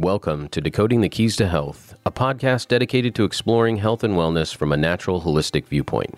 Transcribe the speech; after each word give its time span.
Welcome 0.00 0.48
to 0.48 0.60
Decoding 0.60 1.00
the 1.00 1.08
Keys 1.08 1.36
to 1.36 1.48
Health, 1.48 1.94
a 2.04 2.12
podcast 2.12 2.68
dedicated 2.68 3.14
to 3.14 3.24
exploring 3.24 3.78
health 3.78 4.04
and 4.04 4.12
wellness 4.12 4.54
from 4.54 4.70
a 4.70 4.76
natural, 4.76 5.22
holistic 5.22 5.64
viewpoint. 5.64 6.16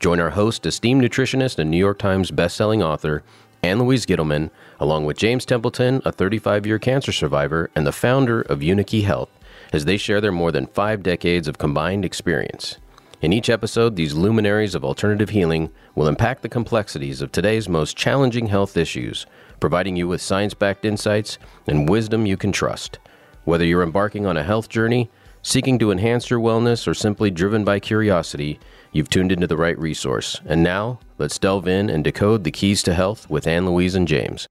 Join 0.00 0.18
our 0.18 0.30
host, 0.30 0.64
esteemed 0.64 1.02
nutritionist 1.02 1.58
and 1.58 1.70
New 1.70 1.76
York 1.76 1.98
Times 1.98 2.30
bestselling 2.30 2.82
author, 2.82 3.22
Ann 3.62 3.80
Louise 3.80 4.06
Gittleman, 4.06 4.48
along 4.80 5.04
with 5.04 5.18
James 5.18 5.44
Templeton, 5.44 6.00
a 6.06 6.10
35 6.10 6.64
year 6.64 6.78
cancer 6.78 7.12
survivor 7.12 7.70
and 7.76 7.86
the 7.86 7.92
founder 7.92 8.40
of 8.40 8.60
Unikey 8.60 9.04
Health, 9.04 9.28
as 9.74 9.84
they 9.84 9.98
share 9.98 10.22
their 10.22 10.32
more 10.32 10.50
than 10.50 10.66
five 10.66 11.02
decades 11.02 11.48
of 11.48 11.58
combined 11.58 12.06
experience. 12.06 12.78
In 13.20 13.34
each 13.34 13.50
episode, 13.50 13.96
these 13.96 14.14
luminaries 14.14 14.74
of 14.74 14.86
alternative 14.86 15.28
healing 15.28 15.70
will 15.94 16.08
unpack 16.08 16.40
the 16.40 16.48
complexities 16.48 17.20
of 17.20 17.30
today's 17.30 17.68
most 17.68 17.94
challenging 17.94 18.46
health 18.46 18.74
issues, 18.74 19.26
providing 19.60 19.96
you 19.96 20.08
with 20.08 20.22
science 20.22 20.54
backed 20.54 20.86
insights 20.86 21.36
and 21.66 21.90
wisdom 21.90 22.24
you 22.24 22.38
can 22.38 22.52
trust. 22.52 22.98
Whether 23.48 23.64
you're 23.64 23.82
embarking 23.82 24.26
on 24.26 24.36
a 24.36 24.42
health 24.42 24.68
journey, 24.68 25.08
seeking 25.40 25.78
to 25.78 25.90
enhance 25.90 26.28
your 26.28 26.38
wellness, 26.38 26.86
or 26.86 26.92
simply 26.92 27.30
driven 27.30 27.64
by 27.64 27.80
curiosity, 27.80 28.60
you've 28.92 29.08
tuned 29.08 29.32
into 29.32 29.46
the 29.46 29.56
right 29.56 29.78
resource. 29.78 30.38
And 30.44 30.62
now, 30.62 31.00
let's 31.16 31.38
delve 31.38 31.66
in 31.66 31.88
and 31.88 32.04
decode 32.04 32.44
the 32.44 32.50
keys 32.50 32.82
to 32.82 32.92
health 32.92 33.30
with 33.30 33.46
Ann 33.46 33.64
Louise 33.64 33.94
and 33.94 34.06
James. 34.06 34.46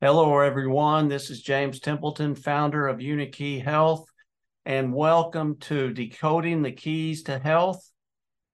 Hello, 0.00 0.38
everyone. 0.38 1.08
This 1.08 1.28
is 1.28 1.42
James 1.42 1.78
Templeton, 1.78 2.34
founder 2.34 2.88
of 2.88 3.00
Unikey 3.00 3.62
Health 3.62 4.06
and 4.64 4.94
welcome 4.94 5.58
to 5.58 5.92
Decoding 5.92 6.62
the 6.62 6.72
Keys 6.72 7.24
to 7.24 7.38
Health. 7.38 7.86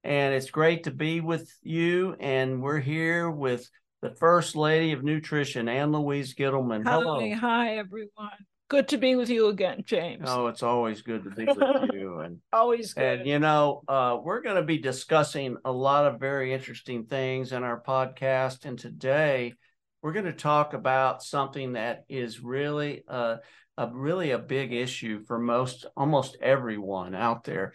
And 0.02 0.34
it's 0.34 0.50
great 0.50 0.82
to 0.84 0.90
be 0.90 1.20
with 1.20 1.48
you. 1.62 2.16
And 2.18 2.60
we're 2.60 2.80
here 2.80 3.30
with 3.30 3.70
the 4.02 4.10
First 4.10 4.56
Lady 4.56 4.90
of 4.90 5.04
Nutrition, 5.04 5.68
Ann 5.68 5.92
Louise 5.92 6.34
Gittleman. 6.34 6.82
Hello. 6.82 7.20
Hi, 7.20 7.36
hi, 7.36 7.76
everyone. 7.76 8.30
Good 8.70 8.86
to 8.88 8.98
be 8.98 9.16
with 9.16 9.28
you 9.28 9.48
again, 9.48 9.82
James. 9.84 10.28
Oh, 10.28 10.46
it's 10.46 10.62
always 10.62 11.02
good 11.02 11.24
to 11.24 11.30
be 11.30 11.44
with 11.44 11.58
you. 11.92 12.20
And 12.20 12.38
always 12.52 12.94
good. 12.94 13.18
And 13.18 13.28
you 13.28 13.40
know, 13.40 13.82
uh, 13.88 14.18
we're 14.22 14.42
going 14.42 14.54
to 14.54 14.62
be 14.62 14.78
discussing 14.78 15.56
a 15.64 15.72
lot 15.72 16.06
of 16.06 16.20
very 16.20 16.54
interesting 16.54 17.04
things 17.04 17.50
in 17.50 17.64
our 17.64 17.82
podcast. 17.82 18.64
And 18.66 18.78
today 18.78 19.54
we're 20.02 20.12
going 20.12 20.26
to 20.26 20.32
talk 20.32 20.72
about 20.72 21.20
something 21.20 21.72
that 21.72 22.04
is 22.08 22.40
really 22.40 23.02
uh, 23.08 23.38
a 23.76 23.90
really 23.92 24.30
a 24.30 24.38
big 24.38 24.72
issue 24.72 25.24
for 25.24 25.40
most 25.40 25.86
almost 25.96 26.36
everyone 26.40 27.14
out 27.14 27.42
there 27.42 27.72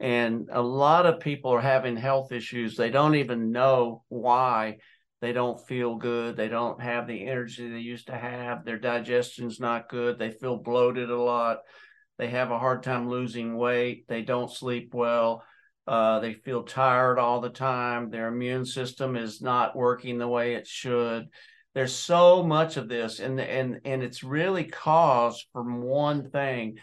and 0.00 0.48
a 0.52 0.62
lot 0.62 1.04
of 1.04 1.20
people 1.20 1.52
are 1.52 1.60
having 1.60 1.96
health 1.96 2.30
issues 2.30 2.76
they 2.76 2.90
don't 2.90 3.16
even 3.16 3.50
know 3.50 4.04
why 4.08 4.76
they 5.20 5.32
don't 5.32 5.66
feel 5.66 5.96
good 5.96 6.36
they 6.36 6.48
don't 6.48 6.80
have 6.80 7.06
the 7.06 7.26
energy 7.26 7.68
they 7.68 7.78
used 7.78 8.06
to 8.06 8.16
have 8.16 8.64
their 8.64 8.78
digestion's 8.78 9.60
not 9.60 9.88
good 9.88 10.18
they 10.18 10.30
feel 10.30 10.56
bloated 10.56 11.10
a 11.10 11.20
lot 11.20 11.58
they 12.18 12.28
have 12.28 12.50
a 12.50 12.58
hard 12.58 12.82
time 12.82 13.08
losing 13.08 13.56
weight 13.56 14.06
they 14.08 14.22
don't 14.22 14.52
sleep 14.52 14.92
well 14.94 15.44
uh, 15.88 16.20
they 16.20 16.34
feel 16.34 16.64
tired 16.64 17.18
all 17.18 17.40
the 17.40 17.48
time 17.48 18.10
their 18.10 18.28
immune 18.28 18.66
system 18.66 19.16
is 19.16 19.40
not 19.40 19.74
working 19.74 20.18
the 20.18 20.28
way 20.28 20.54
it 20.54 20.66
should. 20.66 21.28
There's 21.74 21.94
so 21.94 22.42
much 22.42 22.76
of 22.76 22.88
this 22.88 23.20
and 23.20 23.40
and 23.40 23.80
and 23.86 24.02
it's 24.02 24.22
really 24.22 24.64
caused 24.64 25.46
from 25.54 25.80
one 25.80 26.30
thing. 26.30 26.76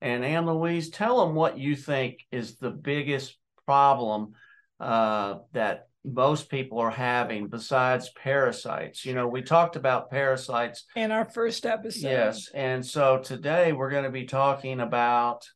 And 0.00 0.24
Ann 0.24 0.46
louise 0.46 0.90
tell 0.90 1.26
them 1.26 1.34
what 1.34 1.58
you 1.58 1.74
think 1.74 2.20
is 2.30 2.56
the 2.56 2.70
biggest 2.70 3.36
problem 3.66 4.34
uh, 4.78 5.38
that 5.54 5.88
most 6.04 6.48
people 6.50 6.78
are 6.78 6.90
having 6.90 7.46
besides 7.46 8.10
parasites 8.10 9.04
you 9.04 9.14
know 9.14 9.28
we 9.28 9.42
talked 9.42 9.76
about 9.76 10.10
parasites 10.10 10.84
in 10.96 11.12
our 11.12 11.24
first 11.24 11.64
episode 11.64 12.08
yes 12.08 12.50
and 12.54 12.84
so 12.84 13.18
today 13.18 13.72
we're 13.72 13.90
going 13.90 14.04
to 14.04 14.10
be 14.10 14.24
talking 14.24 14.80
about 14.80 15.46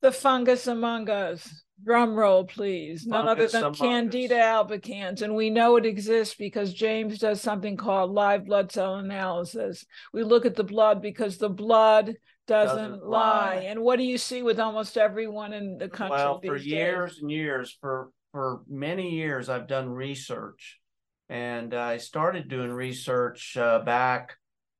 the 0.00 0.10
fungus 0.10 0.66
among 0.66 1.08
us 1.08 1.62
Drum 1.84 2.14
roll, 2.14 2.44
please. 2.44 3.06
None 3.06 3.26
other 3.26 3.48
than 3.48 3.74
Candida 3.74 4.36
albicans. 4.36 5.22
And 5.22 5.34
we 5.34 5.50
know 5.50 5.76
it 5.76 5.86
exists 5.86 6.34
because 6.36 6.72
James 6.72 7.18
does 7.18 7.40
something 7.40 7.76
called 7.76 8.12
live 8.12 8.46
blood 8.46 8.70
cell 8.70 8.96
analysis. 8.96 9.84
We 10.12 10.22
look 10.22 10.46
at 10.46 10.54
the 10.54 10.64
blood 10.64 11.02
because 11.02 11.38
the 11.38 11.48
blood 11.48 12.14
doesn't, 12.46 12.76
doesn't 12.76 13.06
lie. 13.06 13.56
lie. 13.56 13.62
And 13.66 13.80
what 13.80 13.96
do 13.96 14.04
you 14.04 14.16
see 14.16 14.42
with 14.42 14.60
almost 14.60 14.96
everyone 14.96 15.52
in 15.52 15.78
the 15.78 15.88
country? 15.88 16.16
Well, 16.16 16.40
for 16.40 16.56
years 16.56 17.18
and 17.20 17.30
years, 17.30 17.76
for 17.80 18.10
for 18.32 18.62
many 18.68 19.10
years, 19.10 19.48
I've 19.48 19.68
done 19.68 19.90
research, 19.90 20.80
and 21.28 21.72
I 21.74 21.98
started 21.98 22.48
doing 22.48 22.70
research 22.70 23.56
uh, 23.56 23.80
back 23.80 24.36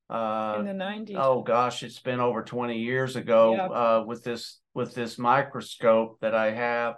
uh, 0.09 0.57
in 0.59 0.65
the 0.65 0.83
90s. 0.83 1.15
Oh 1.15 1.41
gosh, 1.41 1.83
it's 1.83 1.99
been 1.99 2.19
over 2.19 2.43
20 2.43 2.77
years 2.77 3.15
ago 3.15 3.55
yep. 3.55 3.71
uh, 3.71 4.03
with 4.05 4.23
this 4.23 4.59
with 4.73 4.93
this 4.93 5.17
microscope 5.17 6.17
that 6.21 6.35
I 6.35 6.51
have. 6.51 6.95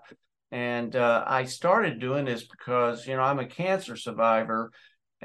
And 0.51 0.95
uh, 0.95 1.23
I 1.27 1.45
started 1.45 1.99
doing 1.99 2.25
this 2.25 2.45
because, 2.47 3.05
you 3.05 3.15
know, 3.15 3.21
I'm 3.21 3.39
a 3.39 3.45
cancer 3.45 3.95
survivor 3.95 4.71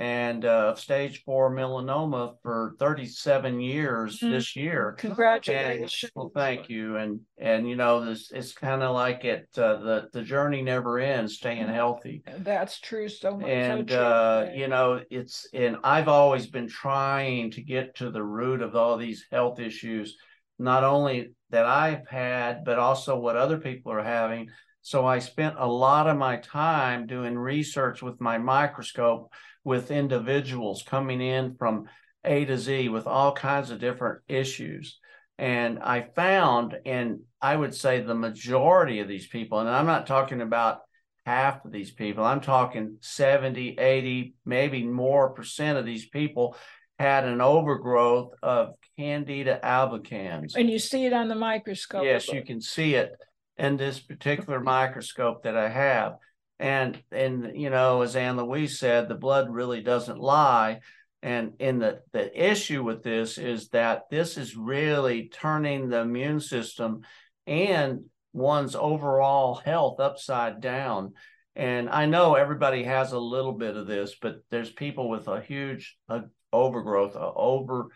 and 0.00 0.46
uh, 0.46 0.74
stage 0.76 1.22
four 1.24 1.54
melanoma 1.54 2.32
for 2.42 2.74
37 2.78 3.60
years 3.60 4.18
mm-hmm. 4.18 4.32
this 4.32 4.56
year. 4.56 4.94
Congratulations! 4.96 6.04
And, 6.04 6.12
well, 6.14 6.32
thank 6.34 6.70
you. 6.70 6.96
And 6.96 7.20
and 7.36 7.68
you 7.68 7.76
know 7.76 8.02
this 8.06 8.32
it's 8.32 8.52
kind 8.52 8.82
of 8.82 8.94
like 8.94 9.26
it 9.26 9.46
uh, 9.58 9.76
the 9.76 10.08
the 10.14 10.22
journey 10.22 10.62
never 10.62 10.98
ends. 10.98 11.34
Staying 11.34 11.64
mm-hmm. 11.64 11.74
healthy. 11.74 12.22
That's 12.38 12.80
true. 12.80 13.10
So 13.10 13.36
much. 13.36 13.46
And 13.46 13.90
so 13.90 14.02
uh, 14.02 14.50
you 14.54 14.68
know 14.68 15.02
it's 15.10 15.46
and 15.52 15.76
I've 15.84 16.08
always 16.08 16.46
been 16.46 16.68
trying 16.68 17.50
to 17.52 17.62
get 17.62 17.96
to 17.96 18.10
the 18.10 18.24
root 18.24 18.62
of 18.62 18.74
all 18.74 18.96
these 18.96 19.26
health 19.30 19.60
issues, 19.60 20.16
not 20.58 20.82
only 20.82 21.32
that 21.50 21.66
I've 21.66 22.08
had, 22.08 22.64
but 22.64 22.78
also 22.78 23.18
what 23.18 23.36
other 23.36 23.58
people 23.58 23.92
are 23.92 24.02
having. 24.02 24.48
So 24.82 25.06
I 25.06 25.18
spent 25.18 25.56
a 25.58 25.66
lot 25.66 26.06
of 26.06 26.16
my 26.16 26.36
time 26.36 27.06
doing 27.06 27.36
research 27.36 28.02
with 28.02 28.20
my 28.20 28.38
microscope 28.38 29.32
with 29.64 29.90
individuals 29.90 30.82
coming 30.82 31.20
in 31.20 31.54
from 31.56 31.84
A 32.24 32.44
to 32.46 32.56
Z 32.56 32.88
with 32.88 33.06
all 33.06 33.32
kinds 33.32 33.70
of 33.70 33.78
different 33.78 34.22
issues. 34.28 34.98
And 35.38 35.78
I 35.78 36.02
found, 36.14 36.76
and 36.84 37.20
I 37.40 37.56
would 37.56 37.74
say 37.74 38.00
the 38.00 38.14
majority 38.14 39.00
of 39.00 39.08
these 39.08 39.26
people, 39.26 39.58
and 39.58 39.68
I'm 39.68 39.86
not 39.86 40.06
talking 40.06 40.40
about 40.40 40.80
half 41.26 41.64
of 41.64 41.72
these 41.72 41.90
people, 41.90 42.24
I'm 42.24 42.40
talking 42.40 42.96
70, 43.00 43.78
80, 43.78 44.34
maybe 44.44 44.82
more 44.82 45.30
percent 45.30 45.78
of 45.78 45.84
these 45.84 46.08
people 46.08 46.56
had 46.98 47.24
an 47.24 47.40
overgrowth 47.40 48.34
of 48.42 48.74
Candida 48.98 49.58
albicans. 49.64 50.54
And 50.54 50.68
you 50.68 50.78
see 50.78 51.06
it 51.06 51.14
on 51.14 51.28
the 51.28 51.34
microscope. 51.34 52.04
Yes, 52.04 52.28
you 52.28 52.42
can 52.44 52.60
see 52.60 52.94
it 52.94 53.12
in 53.60 53.76
this 53.76 54.00
particular 54.00 54.58
microscope 54.58 55.42
that 55.42 55.56
I 55.56 55.68
have. 55.68 56.16
And 56.58 57.00
and 57.12 57.52
you 57.54 57.70
know, 57.70 58.02
as 58.02 58.16
Ann 58.16 58.36
Louise 58.36 58.78
said, 58.78 59.08
the 59.08 59.14
blood 59.14 59.50
really 59.50 59.82
doesn't 59.82 60.18
lie. 60.18 60.80
And 61.22 61.52
in 61.58 61.78
the, 61.78 62.00
the 62.12 62.50
issue 62.50 62.82
with 62.82 63.02
this 63.02 63.36
is 63.36 63.68
that 63.68 64.04
this 64.10 64.38
is 64.38 64.56
really 64.56 65.28
turning 65.28 65.88
the 65.88 66.00
immune 66.00 66.40
system 66.40 67.02
and 67.46 68.04
one's 68.32 68.74
overall 68.74 69.56
health 69.56 70.00
upside 70.00 70.62
down. 70.62 71.12
And 71.54 71.90
I 71.90 72.06
know 72.06 72.36
everybody 72.36 72.84
has 72.84 73.12
a 73.12 73.18
little 73.18 73.52
bit 73.52 73.76
of 73.76 73.86
this, 73.86 74.16
but 74.20 74.36
there's 74.50 74.70
people 74.70 75.10
with 75.10 75.28
a 75.28 75.42
huge 75.42 75.98
a 76.08 76.22
overgrowth, 76.52 77.16
a 77.16 77.32
over 77.34 77.88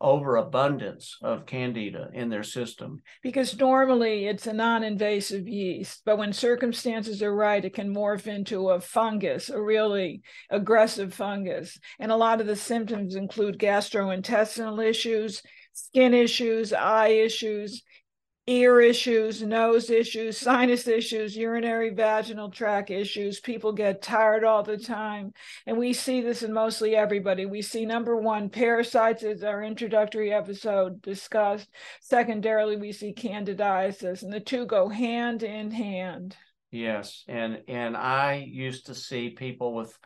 overabundance 0.00 1.18
of 1.22 1.46
candida 1.46 2.08
in 2.12 2.30
their 2.30 2.42
system. 2.42 3.02
Because 3.22 3.58
normally 3.58 4.26
it's 4.26 4.46
a 4.46 4.52
non-invasive 4.52 5.46
yeast, 5.46 6.02
but 6.04 6.18
when 6.18 6.32
circumstances 6.32 7.22
are 7.22 7.34
right, 7.34 7.64
it 7.64 7.74
can 7.74 7.94
morph 7.94 8.26
into 8.26 8.70
a 8.70 8.80
fungus, 8.80 9.50
a 9.50 9.60
really 9.60 10.22
aggressive 10.50 11.12
fungus. 11.12 11.78
And 11.98 12.10
a 12.10 12.16
lot 12.16 12.40
of 12.40 12.46
the 12.46 12.56
symptoms 12.56 13.14
include 13.14 13.58
gastrointestinal 13.58 14.84
issues, 14.84 15.42
skin 15.72 16.14
issues, 16.14 16.72
eye 16.72 17.08
issues, 17.08 17.82
ear 18.50 18.80
issues, 18.80 19.42
nose 19.42 19.90
issues, 19.90 20.36
sinus 20.36 20.88
issues, 20.88 21.36
urinary 21.36 21.90
vaginal 21.90 22.50
tract 22.50 22.90
issues. 22.90 23.38
People 23.38 23.72
get 23.72 24.02
tired 24.02 24.42
all 24.42 24.64
the 24.64 24.76
time. 24.76 25.32
And 25.66 25.78
we 25.78 25.92
see 25.92 26.20
this 26.20 26.42
in 26.42 26.52
mostly 26.52 26.96
everybody. 26.96 27.46
We 27.46 27.62
see 27.62 27.86
number 27.86 28.16
one, 28.16 28.48
parasites, 28.48 29.22
as 29.22 29.44
our 29.44 29.62
introductory 29.62 30.32
episode 30.32 31.00
discussed. 31.00 31.68
Secondarily, 32.00 32.76
we 32.76 32.90
see 32.90 33.14
candidiasis, 33.14 34.24
and 34.24 34.32
the 34.32 34.40
two 34.40 34.66
go 34.66 34.88
hand 34.88 35.44
in 35.44 35.70
hand. 35.70 36.36
Yes. 36.72 37.22
And 37.28 37.62
and 37.68 37.96
I 37.96 38.46
used 38.48 38.86
to 38.86 38.96
see 38.96 39.30
people 39.30 39.74
with 39.74 39.96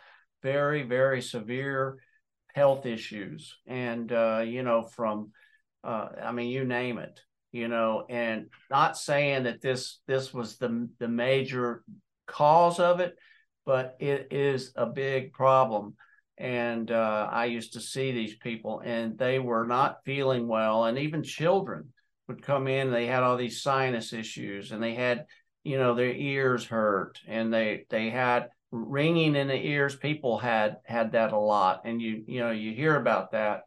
very, 0.43 0.83
very 0.83 1.23
severe 1.23 1.99
health 2.55 2.85
issues. 2.85 3.57
And 3.67 4.13
uh, 4.13 4.43
you 4.45 4.63
know, 4.63 4.83
from 4.83 5.33
uh, 5.83 6.09
I 6.23 6.33
mean, 6.33 6.51
you 6.51 6.65
name 6.65 6.99
it 6.99 7.21
you 7.55 7.69
know, 7.69 8.05
and 8.09 8.47
not 8.69 8.99
saying 8.99 9.45
that 9.45 9.63
this 9.63 10.01
this 10.09 10.35
was 10.35 10.57
the 10.57 10.89
the 10.99 11.07
major 11.07 11.85
cause 12.27 12.81
of 12.81 12.99
it, 12.99 13.15
but 13.65 13.95
it 14.01 14.27
is 14.33 14.73
a 14.75 14.87
big 14.87 15.33
problem. 15.33 15.95
And 16.37 16.91
uh, 16.91 17.29
I 17.31 17.45
used 17.45 17.75
to 17.75 17.81
see 17.81 18.11
these 18.11 18.35
people, 18.35 18.83
and 18.85 19.17
they 19.17 19.39
were 19.39 19.65
not 19.65 20.05
feeling 20.05 20.49
well. 20.49 20.87
And 20.87 20.99
even 20.99 21.23
children 21.23 21.93
would 22.27 22.43
come 22.43 22.67
in, 22.67 22.91
they 22.91 23.07
had 23.07 23.23
all 23.23 23.37
these 23.37 23.63
sinus 23.63 24.13
issues, 24.13 24.73
and 24.73 24.83
they 24.83 24.95
had, 24.95 25.27
you 25.63 25.79
know, 25.79 25.95
their 25.95 26.13
ears 26.13 26.65
hurt, 26.65 27.21
and 27.29 27.55
they 27.55 27.87
they 27.89 28.11
had 28.11 28.49
ringing 28.73 29.37
in 29.37 29.47
the 29.47 29.65
ears. 29.65 29.95
People 29.95 30.39
had 30.39 30.79
had 30.87 31.13
that 31.13 31.33
a 31.33 31.39
lot, 31.39 31.83
and 31.85 32.03
you 32.03 32.25
you 32.27 32.41
know 32.41 32.51
you 32.51 32.75
hear 32.75 32.97
about 32.97 33.31
that 33.31 33.63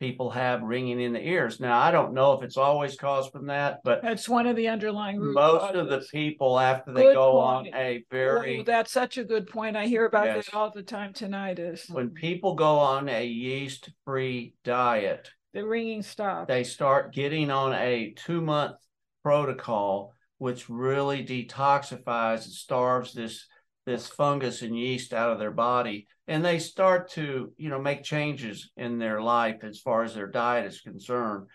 people 0.00 0.30
have 0.30 0.62
ringing 0.62 1.00
in 1.00 1.12
the 1.12 1.26
ears. 1.26 1.60
Now, 1.60 1.78
I 1.78 1.90
don't 1.90 2.14
know 2.14 2.32
if 2.32 2.42
it's 2.42 2.56
always 2.56 2.96
caused 2.96 3.30
from 3.32 3.46
that, 3.46 3.80
but 3.84 4.02
That's 4.02 4.28
one 4.28 4.46
of 4.46 4.56
the 4.56 4.68
underlying 4.68 5.18
root 5.18 5.34
most 5.34 5.74
of 5.74 5.88
the 5.88 6.04
people 6.12 6.58
after 6.58 6.92
they 6.92 7.04
Good 7.04 7.14
go 7.14 7.38
on 7.38 7.64
point. 7.64 7.74
a 7.76 7.96
Oh, 7.98 8.02
very 8.10 8.62
that's 8.62 8.92
such 8.92 9.18
a 9.18 9.24
good 9.24 9.46
point. 9.46 9.76
I 9.76 9.86
hear 9.86 10.04
about 10.06 10.26
Yes. 10.26 10.46
that 10.46 10.54
all 10.54 10.70
the 10.70 10.82
time. 10.82 11.12
Tinnitus, 11.12 11.90
when 11.90 12.10
people 12.10 12.54
go 12.54 12.78
on 12.78 13.08
a 13.08 13.24
yeast 13.24 13.90
free 14.04 14.54
diet, 14.64 15.30
the 15.52 15.64
ringing 15.64 16.02
stops. 16.02 16.48
they 16.48 16.64
start 16.64 17.14
getting 17.14 17.50
on 17.50 17.72
a 17.74 18.12
two 18.16 18.40
month 18.40 18.76
protocol, 19.22 20.12
which 20.38 20.68
really 20.68 21.24
detoxifies 21.24 22.44
and 22.44 22.52
starves 22.52 23.12
this 23.12 23.46
this 23.86 24.06
fungus 24.06 24.62
and 24.62 24.78
yeast 24.78 25.12
out 25.12 25.30
of 25.30 25.38
their 25.38 25.50
body 25.50 26.06
and 26.26 26.44
they 26.44 26.58
start 26.58 27.10
to 27.10 27.52
you 27.56 27.68
know 27.68 27.80
make 27.80 28.02
changes 28.02 28.70
in 28.76 28.98
their 28.98 29.20
life 29.20 29.62
as 29.62 29.80
far 29.80 30.02
as 30.02 30.14
their 30.14 30.26
diet 30.26 30.66
is 30.66 30.80
concerned. 30.80 31.46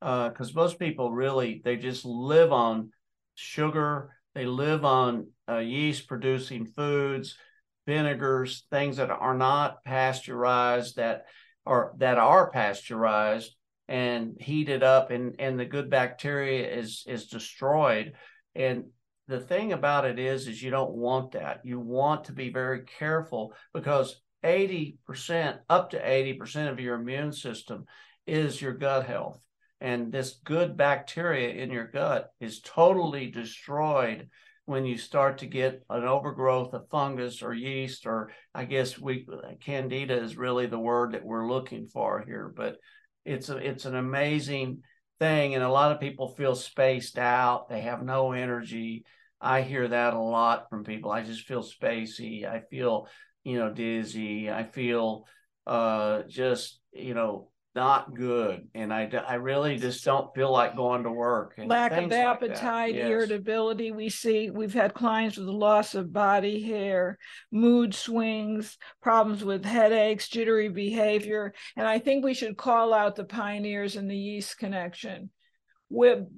Because 0.00 0.54
most 0.54 0.78
people 0.78 1.12
really 1.12 1.60
they 1.64 1.76
just 1.76 2.04
live 2.04 2.52
on 2.52 2.90
sugar 3.34 4.14
they 4.34 4.46
live 4.46 4.84
on 4.84 5.28
uh, 5.48 5.58
yeast 5.58 6.06
producing 6.06 6.66
foods 6.66 7.36
vinegars 7.86 8.64
things 8.70 8.98
that 8.98 9.10
are 9.10 9.36
not 9.36 9.82
pasteurized 9.84 10.96
that 10.96 11.24
are 11.66 11.92
that 11.98 12.18
are 12.18 12.50
pasteurized 12.50 13.54
and 13.88 14.40
heated 14.40 14.82
up 14.82 15.10
and 15.10 15.36
and 15.38 15.58
the 15.58 15.64
good 15.64 15.90
bacteria 15.90 16.68
is 16.68 17.04
is 17.06 17.26
destroyed. 17.26 18.14
And 18.54 18.86
the 19.28 19.40
thing 19.40 19.72
about 19.72 20.04
it 20.04 20.18
is 20.18 20.48
is 20.48 20.62
you 20.62 20.70
don't 20.70 20.92
want 20.92 21.32
that. 21.32 21.60
You 21.64 21.78
want 21.78 22.24
to 22.24 22.32
be 22.32 22.50
very 22.50 22.82
careful 22.82 23.54
because 23.72 24.20
80% 24.44 25.58
up 25.68 25.90
to 25.90 26.00
80% 26.00 26.70
of 26.70 26.80
your 26.80 26.96
immune 26.96 27.32
system 27.32 27.84
is 28.26 28.60
your 28.60 28.72
gut 28.72 29.06
health. 29.06 29.40
And 29.80 30.12
this 30.12 30.38
good 30.44 30.76
bacteria 30.76 31.50
in 31.50 31.70
your 31.70 31.86
gut 31.86 32.30
is 32.40 32.60
totally 32.60 33.30
destroyed 33.30 34.28
when 34.64 34.84
you 34.84 34.96
start 34.96 35.38
to 35.38 35.46
get 35.46 35.82
an 35.90 36.04
overgrowth 36.04 36.72
of 36.72 36.88
fungus 36.88 37.42
or 37.42 37.52
yeast 37.52 38.06
or 38.06 38.30
i 38.54 38.64
guess 38.64 38.98
we 38.98 39.26
candida 39.60 40.14
is 40.22 40.36
really 40.36 40.66
the 40.66 40.78
word 40.78 41.12
that 41.12 41.24
we're 41.24 41.48
looking 41.48 41.86
for 41.86 42.22
here 42.24 42.52
but 42.56 42.76
it's 43.24 43.48
a, 43.48 43.56
it's 43.56 43.84
an 43.86 43.96
amazing 43.96 44.80
thing 45.22 45.54
and 45.54 45.62
a 45.62 45.70
lot 45.70 45.92
of 45.92 46.00
people 46.00 46.26
feel 46.26 46.56
spaced 46.56 47.16
out. 47.16 47.68
They 47.68 47.82
have 47.82 48.02
no 48.02 48.32
energy. 48.32 49.04
I 49.40 49.62
hear 49.62 49.86
that 49.86 50.14
a 50.14 50.18
lot 50.18 50.68
from 50.68 50.82
people. 50.82 51.12
I 51.12 51.22
just 51.22 51.46
feel 51.46 51.62
spacey. 51.62 52.44
I 52.44 52.62
feel 52.68 53.06
you 53.44 53.56
know 53.56 53.72
dizzy. 53.72 54.50
I 54.50 54.64
feel 54.64 55.26
uh 55.64 56.22
just 56.26 56.80
you 56.92 57.14
know 57.14 57.51
not 57.74 58.14
good 58.14 58.68
and 58.74 58.92
i 58.92 59.10
i 59.26 59.34
really 59.34 59.78
just 59.78 60.04
don't 60.04 60.34
feel 60.34 60.52
like 60.52 60.76
going 60.76 61.04
to 61.04 61.10
work 61.10 61.54
and 61.56 61.70
Lack 61.70 61.92
of 61.92 61.98
things 61.98 62.10
like 62.12 62.20
appetite, 62.26 62.94
Yes. 62.94 63.08
irritability. 63.08 63.92
We 63.92 64.08
see 64.08 64.50
we've 64.50 64.74
had 64.74 64.94
clients 64.94 65.36
with 65.38 65.48
loss 65.48 65.94
of 65.94 66.12
body 66.12 66.62
hair, 66.62 67.18
mood 67.50 67.94
swings, 67.94 68.76
problems 69.00 69.44
with 69.44 69.64
headaches, 69.64 70.28
jittery 70.28 70.68
behavior. 70.68 71.54
And 71.76 71.86
I 71.86 71.98
think 71.98 72.24
we 72.24 72.34
should 72.34 72.56
call 72.56 72.92
out 72.92 73.16
the 73.16 73.24
pioneers 73.24 73.96
in 73.96 74.08
the 74.08 74.16
yeast 74.16 74.58
connection. 74.58 75.30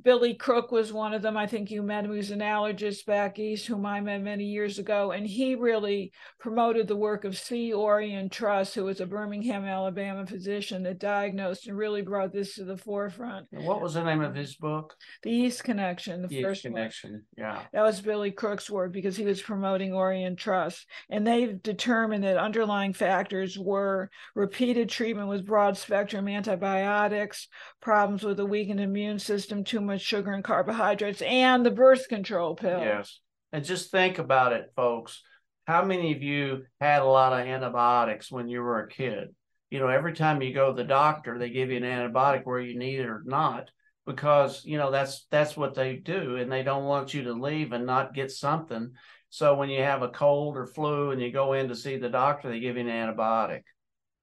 Billy 0.02 0.34
Crook 0.34 0.72
was 0.72 0.92
one 0.92 1.14
of 1.14 1.22
them. 1.22 1.36
I 1.36 1.46
think 1.46 1.70
you 1.70 1.82
met 1.82 2.04
him. 2.04 2.10
He 2.10 2.16
was 2.16 2.30
an 2.30 2.40
allergist 2.40 3.06
back 3.06 3.38
east, 3.38 3.66
whom 3.66 3.86
I 3.86 4.00
met 4.00 4.22
many 4.22 4.44
years 4.44 4.78
ago, 4.78 5.12
and 5.12 5.26
he 5.26 5.54
really 5.54 6.12
promoted 6.40 6.88
the 6.88 6.96
work 6.96 7.24
of 7.24 7.38
C. 7.38 7.72
Orian 7.72 8.30
Truss, 8.30 8.74
who 8.74 8.84
was 8.84 9.00
a 9.00 9.06
Birmingham, 9.06 9.64
Alabama 9.64 10.26
physician 10.26 10.82
that 10.82 10.98
diagnosed 10.98 11.68
and 11.68 11.76
really 11.76 12.02
brought 12.02 12.32
this 12.32 12.56
to 12.56 12.64
the 12.64 12.76
forefront. 12.76 13.46
And 13.52 13.64
what 13.64 13.80
was 13.80 13.94
the 13.94 14.02
name 14.02 14.20
of 14.20 14.34
his 14.34 14.56
book 14.56 14.94
The 15.22 15.30
Yeast 15.30 15.62
Connection, 15.62 16.22
the 16.22 16.34
Yeast 16.34 16.44
first 16.44 16.64
one. 16.64 16.74
connection 16.74 17.24
yeah 17.36 17.62
That 17.72 17.82
was 17.82 18.00
Billy 18.00 18.30
Crook's 18.30 18.70
work 18.70 18.92
because 18.92 19.16
he 19.16 19.24
was 19.24 19.40
promoting 19.40 19.92
Orian 19.92 20.36
Truss. 20.36 20.84
And 21.10 21.26
they've 21.26 21.62
determined 21.62 22.24
that 22.24 22.36
underlying 22.36 22.92
factors 22.92 23.58
were 23.58 24.10
repeated 24.34 24.88
treatment 24.88 25.28
with 25.28 25.46
broad 25.46 25.76
spectrum 25.76 26.28
antibiotics, 26.28 27.48
problems 27.80 28.22
with 28.22 28.40
a 28.40 28.46
weakened 28.46 28.80
immune 28.80 29.18
system, 29.18 29.43
too 29.46 29.80
much 29.80 30.00
sugar 30.00 30.32
and 30.32 30.42
carbohydrates, 30.42 31.22
and 31.22 31.64
the 31.64 31.70
birth 31.70 32.08
control 32.08 32.54
pill. 32.54 32.80
Yes. 32.80 33.20
And 33.52 33.64
just 33.64 33.90
think 33.90 34.18
about 34.18 34.52
it, 34.52 34.72
folks. 34.74 35.22
How 35.66 35.84
many 35.84 36.12
of 36.12 36.22
you 36.22 36.64
had 36.80 37.02
a 37.02 37.06
lot 37.06 37.32
of 37.32 37.46
antibiotics 37.46 38.30
when 38.30 38.48
you 38.48 38.60
were 38.60 38.80
a 38.80 38.88
kid? 38.88 39.28
You 39.70 39.78
know, 39.78 39.88
every 39.88 40.12
time 40.12 40.42
you 40.42 40.52
go 40.52 40.68
to 40.68 40.76
the 40.76 40.84
doctor, 40.88 41.38
they 41.38 41.50
give 41.50 41.70
you 41.70 41.76
an 41.76 41.82
antibiotic 41.82 42.42
where 42.44 42.60
you 42.60 42.78
need 42.78 43.00
it 43.00 43.06
or 43.06 43.22
not, 43.24 43.70
because 44.06 44.64
you 44.64 44.78
know 44.78 44.90
that's 44.90 45.26
that's 45.30 45.56
what 45.56 45.74
they 45.74 45.96
do, 45.96 46.36
and 46.36 46.50
they 46.50 46.62
don't 46.62 46.84
want 46.84 47.14
you 47.14 47.24
to 47.24 47.32
leave 47.32 47.72
and 47.72 47.86
not 47.86 48.14
get 48.14 48.30
something. 48.30 48.92
So 49.30 49.56
when 49.56 49.68
you 49.68 49.82
have 49.82 50.02
a 50.02 50.08
cold 50.08 50.56
or 50.56 50.66
flu 50.66 51.10
and 51.10 51.20
you 51.20 51.32
go 51.32 51.54
in 51.54 51.68
to 51.68 51.74
see 51.74 51.96
the 51.96 52.08
doctor, 52.08 52.50
they 52.50 52.60
give 52.60 52.76
you 52.76 52.88
an 52.88 52.88
antibiotic 52.88 53.62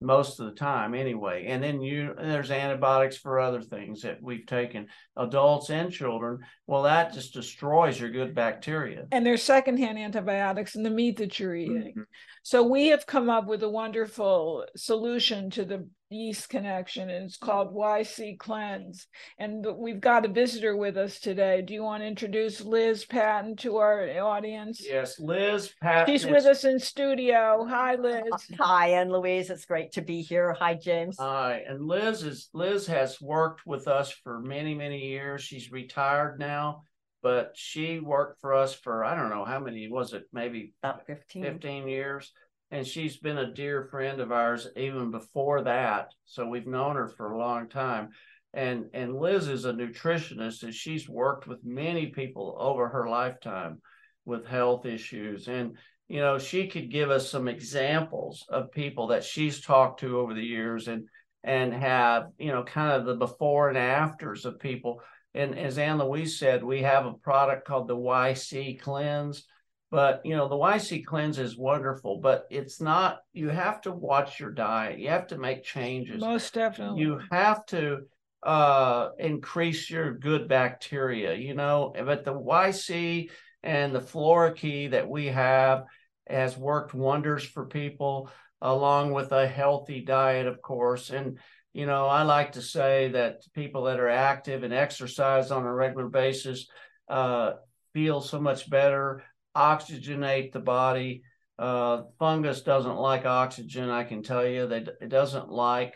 most 0.02 0.40
of 0.40 0.48
the 0.48 0.56
time 0.56 0.96
anyway. 0.96 1.46
And 1.48 1.64
then 1.64 1.82
you 1.82 2.14
there's 2.18 2.52
antibiotics 2.52 3.18
for 3.18 3.40
other 3.40 3.62
things 3.62 4.02
that 4.02 4.22
we've 4.22 4.46
taken, 4.46 4.88
adults 5.16 5.70
and 5.70 5.92
children. 5.92 6.40
Well, 6.68 6.84
that 6.84 7.14
just 7.14 7.34
destroys 7.34 8.00
your 8.00 8.10
good 8.10 8.34
bacteria. 8.34 9.06
And 9.12 9.26
there's 9.26 9.44
secondhand 9.44 10.00
antibiotics 10.00 10.76
in 10.76 10.84
the 10.84 10.90
meat 10.90 11.18
that 11.18 11.40
you're 11.40 11.56
eating. 11.56 11.92
Mm-hmm. 11.92 12.02
So 12.44 12.64
we 12.64 12.88
have 12.88 13.06
come 13.06 13.30
up 13.30 13.46
with 13.46 13.62
a 13.64 13.70
wonderful 13.70 14.66
solution 14.76 15.52
to 15.52 15.64
the 15.64 15.88
yeast 16.12 16.50
connection, 16.50 17.10
and 17.10 17.26
it's 17.26 17.38
called 17.38 17.74
YC 17.74 18.38
Cleanse. 18.38 19.08
And 19.38 19.66
we've 19.78 20.02
got 20.02 20.26
a 20.26 20.28
visitor 20.28 20.76
with 20.76 20.98
us 20.98 21.20
today. 21.20 21.62
Do 21.62 21.74
you 21.74 21.84
want 21.84 22.04
to 22.04 22.08
introduce 22.08 22.62
Liz 22.62 23.06
Patton 23.06 23.56
to 23.58 23.78
our 23.78 24.08
audience? 24.20 24.86
Yes, 24.86 25.20
Liz 25.20 25.74
Pat. 25.82 26.08
She's 26.08 26.26
with 26.26 26.46
us 26.46 26.64
in 26.64 26.80
studio. 26.80 27.66
Hi, 27.70 27.96
Liz. 27.96 28.24
Hi, 28.60 28.90
Ann 28.90 29.12
Louise. 29.12 29.50
It's 29.50 29.66
great 29.66 29.94
to 29.94 30.02
be 30.02 30.22
here. 30.22 30.56
Hi, 30.60 30.74
James. 30.74 31.18
Hi, 31.20 31.64
and 31.68 31.88
Liz 31.88 32.24
is 32.24 32.50
Liz 32.54 32.86
has 32.88 33.22
worked 33.22 33.66
with 33.66 33.88
us 33.88 34.12
for 34.12 34.40
many 34.40 34.76
many 34.76 35.08
years. 35.08 35.42
She's 35.42 35.72
retired 35.72 36.40
now, 36.40 36.84
but 37.24 37.52
she 37.56 38.00
worked 38.00 38.42
for 38.42 38.54
us 38.54 38.74
for 38.74 39.04
I 39.04 39.16
don't 39.16 39.30
know 39.30 39.46
how 39.46 39.60
many 39.60 39.88
was 39.88 40.14
it 40.14 40.24
maybe 40.34 40.74
About 40.84 41.06
15. 41.06 41.44
15 41.44 41.88
years 41.88 42.32
and 42.72 42.88
she's 42.88 43.18
been 43.18 43.38
a 43.38 43.54
dear 43.54 43.84
friend 43.92 44.22
of 44.22 44.32
ours 44.32 44.68
even 44.78 45.12
before 45.12 45.64
that. 45.64 46.14
So 46.26 46.48
we've 46.48 46.68
known 46.68 46.96
her 46.96 47.10
for 47.10 47.32
a 47.32 47.38
long 47.38 47.68
time. 47.68 48.10
And 48.54 48.86
and 48.94 49.16
liz 49.16 49.48
is 49.48 49.66
a 49.66 49.74
nutritionist 49.74 50.64
and 50.64 50.74
she's 50.74 51.08
worked 51.08 51.48
with 51.48 51.64
many 51.64 52.08
people 52.08 52.56
over 52.60 52.88
her 52.88 53.10
lifetime 53.10 53.82
with 54.26 54.46
health 54.46 54.86
issues. 54.86 55.48
And 55.48 55.78
you 56.08 56.20
know 56.20 56.40
she 56.40 56.68
could 56.68 56.92
give 56.92 57.12
us 57.12 57.30
some 57.30 57.48
examples 57.48 58.46
of 58.50 58.72
people 58.72 59.08
that 59.08 59.24
she's 59.24 59.62
talked 59.62 60.02
to 60.02 60.20
over 60.20 60.34
the 60.34 60.44
years 60.44 60.88
and 60.88 61.08
and 61.44 61.74
have 61.74 62.28
you 62.38 62.52
know 62.52 62.64
kind 62.64 62.94
of 62.94 63.06
the 63.06 63.16
before 63.16 63.70
and 63.70 63.78
afters 63.78 64.46
of 64.46 64.60
people. 64.60 65.02
And 65.34 65.58
as 65.58 65.78
ann 65.78 65.98
louise 65.98 66.40
said 66.40 66.64
we 66.64 66.82
have 66.82 67.06
a 67.06 67.14
product 67.14 67.66
called 67.68 67.88
the 67.88 67.96
yc 67.96 68.82
cleanse 68.82 69.46
but 69.92 70.22
you 70.24 70.38
know, 70.38 70.48
the 70.48 70.56
YC 70.56 71.06
cleanse 71.06 71.38
is 71.38 71.58
wonderful, 71.58 72.20
but 72.20 72.48
it's 72.50 72.80
not. 72.80 73.20
You 73.34 73.50
have 73.50 73.82
to 73.82 73.92
watch 73.92 74.40
your 74.40 74.52
diet. 74.52 75.00
You 75.00 75.10
have 75.10 75.28
to 75.28 75.38
make 75.38 75.64
changes. 75.64 76.22
Most 76.22 76.54
definitely. 76.54 77.02
You 77.02 77.20
have 77.30 77.66
to 77.68 78.04
uh, 78.42 79.10
increase 79.20 79.90
your 79.90 80.14
good 80.14 80.48
bacteria. 80.48 81.36
You 81.36 81.56
know, 81.56 81.94
but 81.94 82.24
the 82.24 82.34
YC 82.34 83.30
and 83.64 83.94
the 83.94 84.02
Flora 84.02 84.54
Key 84.54 84.88
that 84.88 85.10
we 85.10 85.28
have 85.28 85.84
has 86.26 86.58
worked 86.58 86.94
wonders 86.94 87.44
for 87.44 87.66
people, 87.66 88.32
along 88.62 89.12
with 89.12 89.34
a 89.34 89.46
healthy 89.46 90.00
diet, 90.00 90.48
of 90.48 90.62
course. 90.62 91.10
And 91.10 91.38
you 91.74 91.86
know, 91.86 92.06
I 92.08 92.24
like 92.24 92.54
to 92.54 92.62
say 92.62 93.10
that 93.10 93.42
people 93.54 93.84
that 93.84 94.00
are 94.00 94.10
active 94.10 94.64
and 94.64 94.74
exercise 94.74 95.52
on 95.52 95.64
a 95.64 95.74
regular 95.74 96.08
basis 96.08 96.68
uh, 97.10 97.54
feel 97.94 98.22
so 98.22 98.40
much 98.40 98.70
better, 98.70 99.24
oxygenate 99.56 100.52
the 100.52 100.60
body. 100.60 101.24
Uh, 101.58 102.04
fungus 102.18 102.62
doesn't 102.62 102.96
like 102.96 103.26
oxygen, 103.26 103.90
I 103.90 104.04
can 104.04 104.24
tell 104.24 104.46
you. 104.46 104.68
That 104.68 104.90
it 105.02 105.10
doesn't 105.10 105.50
like 105.50 105.96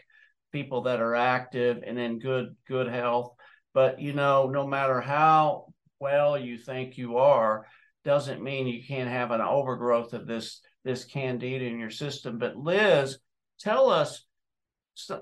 people 0.52 0.84
that 0.84 1.02
are 1.02 1.16
active 1.16 1.84
and 1.86 2.00
in 2.00 2.20
good 2.20 2.56
good 2.68 2.88
health. 2.88 3.34
But 3.74 4.00
you 4.00 4.14
know, 4.14 4.50
no 4.50 4.68
matter 4.68 5.02
how 5.02 5.74
well 6.00 6.38
you 6.38 6.58
think 6.58 6.98
you 6.98 7.18
are, 7.18 7.66
doesn't 8.04 8.44
mean 8.44 8.68
you 8.68 8.84
can't 8.84 9.10
have 9.10 9.32
an 9.32 9.42
overgrowth 9.42 10.14
of 10.14 10.28
this 10.28 10.62
this 10.84 11.04
candida 11.04 11.66
in 11.66 11.80
your 11.80 11.90
system. 11.90 12.38
But 12.38 12.56
Liz 12.56 13.18
tell 13.60 13.90
us 13.90 14.24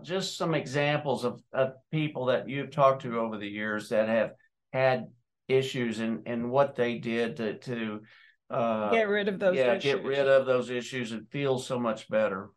just 0.04 0.38
some 0.38 0.54
examples 0.54 1.24
of, 1.24 1.42
of 1.52 1.74
people 1.92 2.26
that 2.26 2.48
you've 2.48 2.72
talked 2.72 3.02
to 3.04 3.20
over 3.20 3.38
the 3.38 3.48
years 3.48 3.90
that 3.90 4.08
have 4.08 4.32
had 4.72 5.08
issues 5.48 6.00
and 6.00 6.22
and 6.26 6.50
what 6.50 6.76
they 6.76 6.98
did 7.00 7.38
to 7.38 7.58
to 7.60 8.02
uh, 8.54 8.92
get 8.92 9.08
rid 9.08 9.28
of 9.28 9.40
those 9.40 9.56
yeah 9.56 9.74
issues. 9.74 9.84
get 9.84 10.04
rid 10.04 10.28
of 10.28 10.46
those 10.46 10.70
issues 10.70 11.12
and 11.12 11.28
feel 11.30 11.60
so 11.60 11.80
much 11.80 12.10
better 12.10 12.50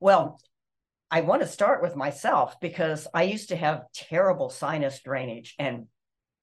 well 0.00 0.40
i 1.10 1.20
want 1.20 1.42
to 1.42 1.48
start 1.48 1.82
with 1.82 1.96
myself 1.96 2.58
because 2.60 3.06
i 3.14 3.22
used 3.22 3.48
to 3.48 3.56
have 3.56 3.84
terrible 3.94 4.50
sinus 4.50 5.00
drainage 5.02 5.54
and 5.58 5.86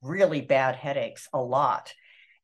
really 0.01 0.41
bad 0.41 0.75
headaches 0.75 1.27
a 1.33 1.41
lot 1.41 1.93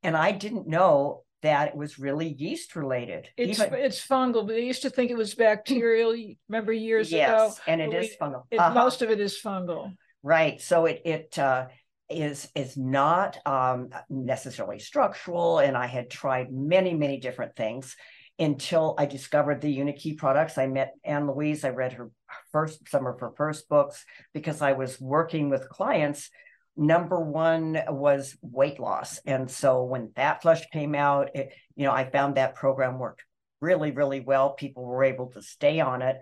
and 0.01 0.17
i 0.17 0.31
didn't 0.31 0.67
know 0.67 1.23
that 1.43 1.67
it 1.67 1.75
was 1.75 1.99
really 1.99 2.29
yeast 2.29 2.75
related. 2.75 3.29
It's 3.37 3.59
Even, 3.59 3.73
it's 3.75 4.05
fungal. 4.05 4.47
but 4.47 4.53
They 4.53 4.65
used 4.65 4.81
to 4.83 4.89
think 4.89 5.11
it 5.11 5.17
was 5.17 5.35
bacterial. 5.35 6.15
Remember 6.47 6.73
years 6.73 7.11
yes, 7.11 7.29
ago? 7.29 7.43
Yes, 7.43 7.59
and 7.67 7.81
it 7.81 7.89
we, 7.89 7.97
is 7.97 8.15
fungal. 8.19 8.43
It, 8.49 8.57
uh-huh. 8.57 8.73
Most 8.73 9.01
of 9.01 9.11
it 9.11 9.19
is 9.19 9.39
fungal. 9.39 9.93
Right. 10.23 10.59
So 10.61 10.85
it 10.85 11.01
it 11.03 11.37
uh, 11.37 11.67
is 12.13 12.49
is 12.55 12.77
not 12.77 13.37
um, 13.45 13.89
necessarily 14.09 14.79
structural. 14.79 15.59
And 15.59 15.75
I 15.75 15.87
had 15.87 16.09
tried 16.09 16.51
many 16.51 16.93
many 16.93 17.19
different 17.19 17.55
things 17.55 17.95
until 18.39 18.95
I 18.97 19.05
discovered 19.05 19.61
the 19.61 19.77
UniKey 19.77 20.17
products. 20.17 20.57
I 20.57 20.67
met 20.67 20.93
Ann 21.03 21.27
Louise. 21.27 21.63
I 21.63 21.69
read 21.69 21.93
her 21.93 22.11
first 22.51 22.87
some 22.89 23.05
of 23.05 23.19
her 23.19 23.31
first 23.37 23.69
books 23.69 24.05
because 24.33 24.61
I 24.61 24.73
was 24.73 24.99
working 24.99 25.49
with 25.49 25.69
clients 25.69 26.29
number 26.75 27.19
one 27.19 27.79
was 27.87 28.35
weight 28.41 28.79
loss. 28.79 29.19
And 29.25 29.49
so 29.49 29.83
when 29.83 30.11
that 30.15 30.41
Flush 30.41 30.65
came 30.71 30.95
out, 30.95 31.35
it, 31.35 31.53
you 31.75 31.85
know, 31.85 31.91
I 31.91 32.09
found 32.09 32.35
that 32.35 32.55
program 32.55 32.99
worked 32.99 33.23
really, 33.61 33.91
really 33.91 34.19
well. 34.19 34.51
People 34.53 34.83
were 34.83 35.03
able 35.03 35.27
to 35.31 35.41
stay 35.41 35.79
on 35.79 36.01
it, 36.01 36.17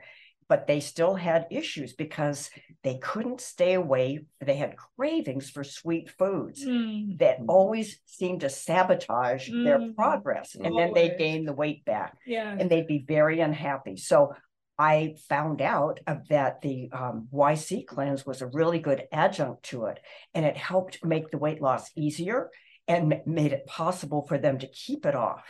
but 0.52 0.68
they 0.68 0.82
still 0.82 1.16
had 1.16 1.48
issues 1.50 1.94
because 1.94 2.50
they 2.84 2.98
couldn't 2.98 3.40
stay 3.40 3.76
away. 3.76 4.26
They 4.42 4.58
had 4.58 4.76
cravings 4.76 5.50
for 5.50 5.64
sweet 5.64 6.10
foods 6.10 6.66
mm. 6.66 7.18
that 7.20 7.38
always 7.48 8.02
seemed 8.06 8.42
to 8.42 8.50
sabotage 8.50 9.50
mm. 9.50 9.64
their 9.64 9.94
progress. 9.94 10.56
And 10.56 10.74
always. 10.74 10.88
then 10.88 10.94
they 10.94 11.16
gain 11.18 11.46
the 11.46 11.54
weight 11.54 11.86
back. 11.86 12.18
Yeah. 12.26 12.54
And 12.60 12.70
they'd 12.70 12.86
be 12.86 13.06
very 13.08 13.40
unhappy. 13.40 13.96
So 13.96 14.34
I 14.78 15.16
found 15.30 15.62
out 15.62 16.02
that 16.28 16.62
the 16.62 16.90
um, 16.92 17.30
YC 17.34 17.86
cleanse 17.88 18.26
was 18.26 18.42
a 18.42 18.48
really 18.48 18.80
good 18.80 19.04
adjunct 19.14 19.64
to 19.70 19.86
it, 19.86 20.02
and 20.34 20.46
it 20.46 20.58
helped 20.58 21.06
make 21.06 21.32
the 21.32 21.38
weight 21.38 21.62
loss 21.62 21.90
easier 21.96 22.50
and 22.90 23.22
made 23.26 23.54
it 23.54 23.68
possible 23.68 24.26
for 24.28 24.38
them 24.38 24.60
to 24.60 24.68
keep 24.68 25.06
it 25.06 25.16
off. 25.16 25.46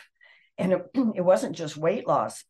And 0.60 0.74
it, 0.74 0.82
it 1.16 1.22
wasn't 1.22 1.56
just 1.56 1.76
weight 1.76 2.06
loss. 2.06 2.44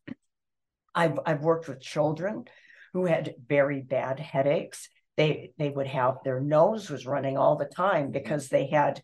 I've 0.94 1.18
I've 1.24 1.42
worked 1.42 1.68
with 1.68 1.80
children 1.80 2.44
who 2.92 3.06
had 3.06 3.34
very 3.46 3.80
bad 3.80 4.20
headaches. 4.20 4.88
They 5.16 5.52
they 5.58 5.70
would 5.70 5.86
have 5.86 6.18
their 6.24 6.40
nose 6.40 6.90
was 6.90 7.06
running 7.06 7.36
all 7.36 7.56
the 7.56 7.64
time 7.64 8.04
mm-hmm. 8.04 8.12
because 8.12 8.48
they 8.48 8.66
had 8.66 9.00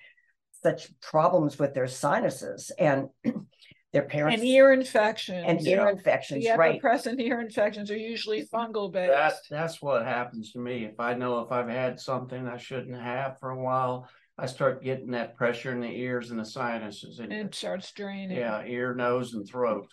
such 0.63 0.89
problems 1.01 1.59
with 1.59 1.75
their 1.75 1.87
sinuses 1.87 2.71
and 2.79 3.09
their 3.93 4.03
parents 4.03 4.41
and 4.41 4.49
ear 4.49 4.73
infections 4.73 5.45
and 5.47 5.67
ear 5.67 5.89
infections, 5.89 6.45
the 6.45 6.55
right? 6.57 6.81
Present 6.81 7.21
ear 7.21 7.41
infections 7.41 7.91
are 7.91 7.97
usually 7.97 8.47
fungal 8.47 8.93
based. 8.93 9.13
That's 9.13 9.49
that's 9.49 9.83
what 9.83 10.05
happens 10.05 10.53
to 10.53 10.59
me. 10.59 10.85
If 10.85 11.01
I 11.01 11.15
know 11.15 11.41
if 11.41 11.53
I've 11.53 11.69
had 11.69 11.99
something 11.99 12.47
I 12.47 12.59
shouldn't 12.59 13.01
have 13.01 13.39
for 13.39 13.51
a 13.51 13.63
while, 13.63 14.09
I 14.37 14.47
start 14.47 14.85
getting 14.85 15.13
that 15.13 15.37
pressure 15.37 15.73
in 15.73 15.81
the 15.81 15.89
ears 15.89 16.31
and 16.31 16.39
the 16.39 16.45
sinuses, 16.45 17.19
and 17.19 17.33
it 17.33 17.55
starts 17.55 17.91
draining. 17.93 18.37
Yeah, 18.37 18.63
ear, 18.65 18.95
nose, 18.95 19.35
and 19.35 19.49
throat. 19.49 19.89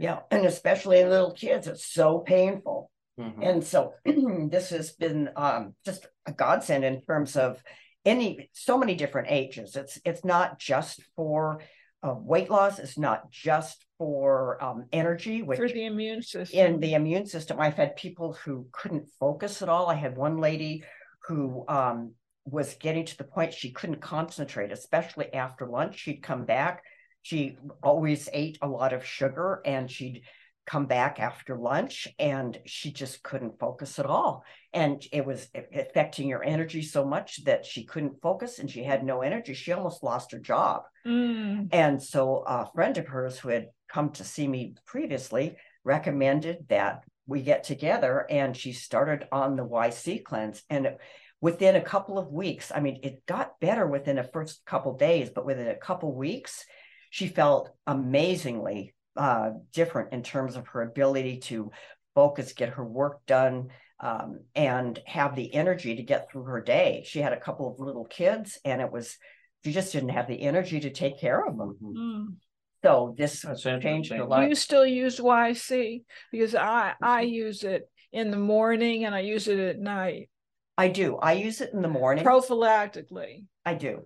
Yeah, 0.00 0.20
and 0.30 0.46
especially 0.46 1.00
in 1.00 1.10
little 1.10 1.32
kids, 1.32 1.66
it's 1.66 1.84
so 1.84 2.20
painful. 2.20 2.90
Mm-hmm. 3.20 3.42
And 3.42 3.62
so 3.62 3.92
this 4.04 4.70
has 4.70 4.92
been 4.92 5.28
um, 5.36 5.74
just 5.84 6.06
a 6.24 6.32
godsend 6.32 6.84
in 6.84 7.02
terms 7.02 7.36
of 7.36 7.62
any 8.06 8.48
so 8.54 8.78
many 8.78 8.94
different 8.94 9.28
ages. 9.30 9.76
It's 9.76 10.00
it's 10.06 10.24
not 10.24 10.58
just 10.58 11.02
for 11.16 11.60
uh, 12.02 12.14
weight 12.16 12.48
loss 12.48 12.78
It's 12.78 12.96
not 12.96 13.30
just 13.30 13.84
for 13.98 14.62
um, 14.64 14.86
energy, 14.90 15.42
which 15.42 15.58
for 15.58 15.68
the 15.68 15.84
immune 15.84 16.22
system. 16.22 16.58
In 16.58 16.80
the 16.80 16.94
immune 16.94 17.26
system, 17.26 17.60
I've 17.60 17.74
had 17.74 17.94
people 17.94 18.32
who 18.42 18.68
couldn't 18.72 19.06
focus 19.20 19.60
at 19.60 19.68
all. 19.68 19.88
I 19.88 19.96
had 19.96 20.16
one 20.16 20.38
lady 20.38 20.82
who 21.26 21.66
um, 21.68 22.14
was 22.46 22.72
getting 22.80 23.04
to 23.04 23.18
the 23.18 23.24
point 23.24 23.52
she 23.52 23.72
couldn't 23.72 24.00
concentrate, 24.00 24.72
especially 24.72 25.30
after 25.34 25.66
lunch. 25.68 25.98
She'd 25.98 26.22
come 26.22 26.46
back. 26.46 26.82
She 27.22 27.56
always 27.82 28.28
ate 28.32 28.58
a 28.62 28.68
lot 28.68 28.92
of 28.92 29.04
sugar, 29.04 29.60
and 29.64 29.90
she'd 29.90 30.22
come 30.70 30.86
back 30.86 31.18
after 31.18 31.56
lunch 31.56 32.06
and 32.18 32.56
she 32.64 32.92
just 32.92 33.24
couldn't 33.24 33.58
focus 33.58 33.98
at 33.98 34.06
all. 34.06 34.44
And 34.72 35.02
it 35.10 35.26
was 35.26 35.48
affecting 35.74 36.30
her 36.30 36.44
energy 36.44 36.82
so 36.82 37.04
much 37.04 37.44
that 37.44 37.66
she 37.66 37.84
couldn't 37.84 38.22
focus 38.22 38.60
and 38.60 38.70
she 38.70 38.84
had 38.84 39.04
no 39.04 39.22
energy. 39.22 39.54
She 39.54 39.72
almost 39.72 40.04
lost 40.04 40.30
her 40.30 40.38
job. 40.38 40.82
Mm. 41.04 41.70
and 41.72 42.00
so 42.02 42.44
a 42.46 42.70
friend 42.74 42.98
of 42.98 43.08
hers 43.08 43.38
who 43.38 43.48
had 43.48 43.68
come 43.88 44.10
to 44.10 44.22
see 44.22 44.46
me 44.46 44.74
previously 44.84 45.56
recommended 45.82 46.66
that 46.68 47.04
we 47.26 47.40
get 47.40 47.64
together 47.64 48.26
and 48.28 48.54
she 48.54 48.72
started 48.72 49.26
on 49.32 49.56
the 49.56 49.64
yc 49.64 50.24
cleanse. 50.24 50.62
And 50.68 50.96
within 51.40 51.74
a 51.74 51.80
couple 51.80 52.18
of 52.18 52.30
weeks 52.30 52.70
i 52.74 52.80
mean 52.80 53.00
it 53.02 53.24
got 53.24 53.58
better 53.60 53.86
within 53.86 54.16
the 54.16 54.24
first 54.24 54.62
couple 54.66 54.94
days 54.96 55.30
but 55.34 55.46
within 55.46 55.68
a 55.68 55.74
couple 55.74 56.14
weeks 56.14 56.66
she 57.10 57.28
felt 57.28 57.70
amazingly 57.86 58.94
uh, 59.16 59.50
different 59.72 60.12
in 60.12 60.22
terms 60.22 60.56
of 60.56 60.68
her 60.68 60.82
ability 60.82 61.38
to 61.40 61.70
focus, 62.14 62.52
get 62.52 62.70
her 62.70 62.84
work 62.84 63.24
done, 63.26 63.68
um, 64.00 64.40
and 64.54 64.98
have 65.06 65.36
the 65.36 65.52
energy 65.54 65.96
to 65.96 66.02
get 66.02 66.30
through 66.30 66.44
her 66.44 66.60
day. 66.60 67.04
She 67.06 67.20
had 67.20 67.32
a 67.32 67.40
couple 67.40 67.70
of 67.70 67.78
little 67.78 68.06
kids, 68.06 68.58
and 68.64 68.80
it 68.80 68.90
was 68.90 69.18
she 69.64 69.72
just 69.72 69.92
didn't 69.92 70.10
have 70.10 70.26
the 70.26 70.40
energy 70.40 70.80
to 70.80 70.90
take 70.90 71.20
care 71.20 71.44
of 71.44 71.58
them. 71.58 71.76
Mm. 71.82 72.26
So 72.82 73.14
this 73.18 73.42
That's 73.42 73.62
changed 73.62 74.10
her 74.12 74.24
life. 74.24 74.48
You 74.48 74.54
still 74.54 74.86
use 74.86 75.18
YC? 75.18 76.04
Because 76.32 76.54
I 76.54 76.94
I 77.02 77.22
use 77.22 77.62
it 77.62 77.90
in 78.12 78.30
the 78.30 78.38
morning 78.38 79.04
and 79.04 79.14
I 79.14 79.20
use 79.20 79.48
it 79.48 79.58
at 79.58 79.78
night. 79.78 80.30
I 80.78 80.88
do. 80.88 81.16
I 81.16 81.34
use 81.34 81.60
it 81.60 81.74
in 81.74 81.82
the 81.82 81.88
morning 81.88 82.24
prophylactically. 82.24 83.44
I 83.66 83.74
do. 83.74 84.04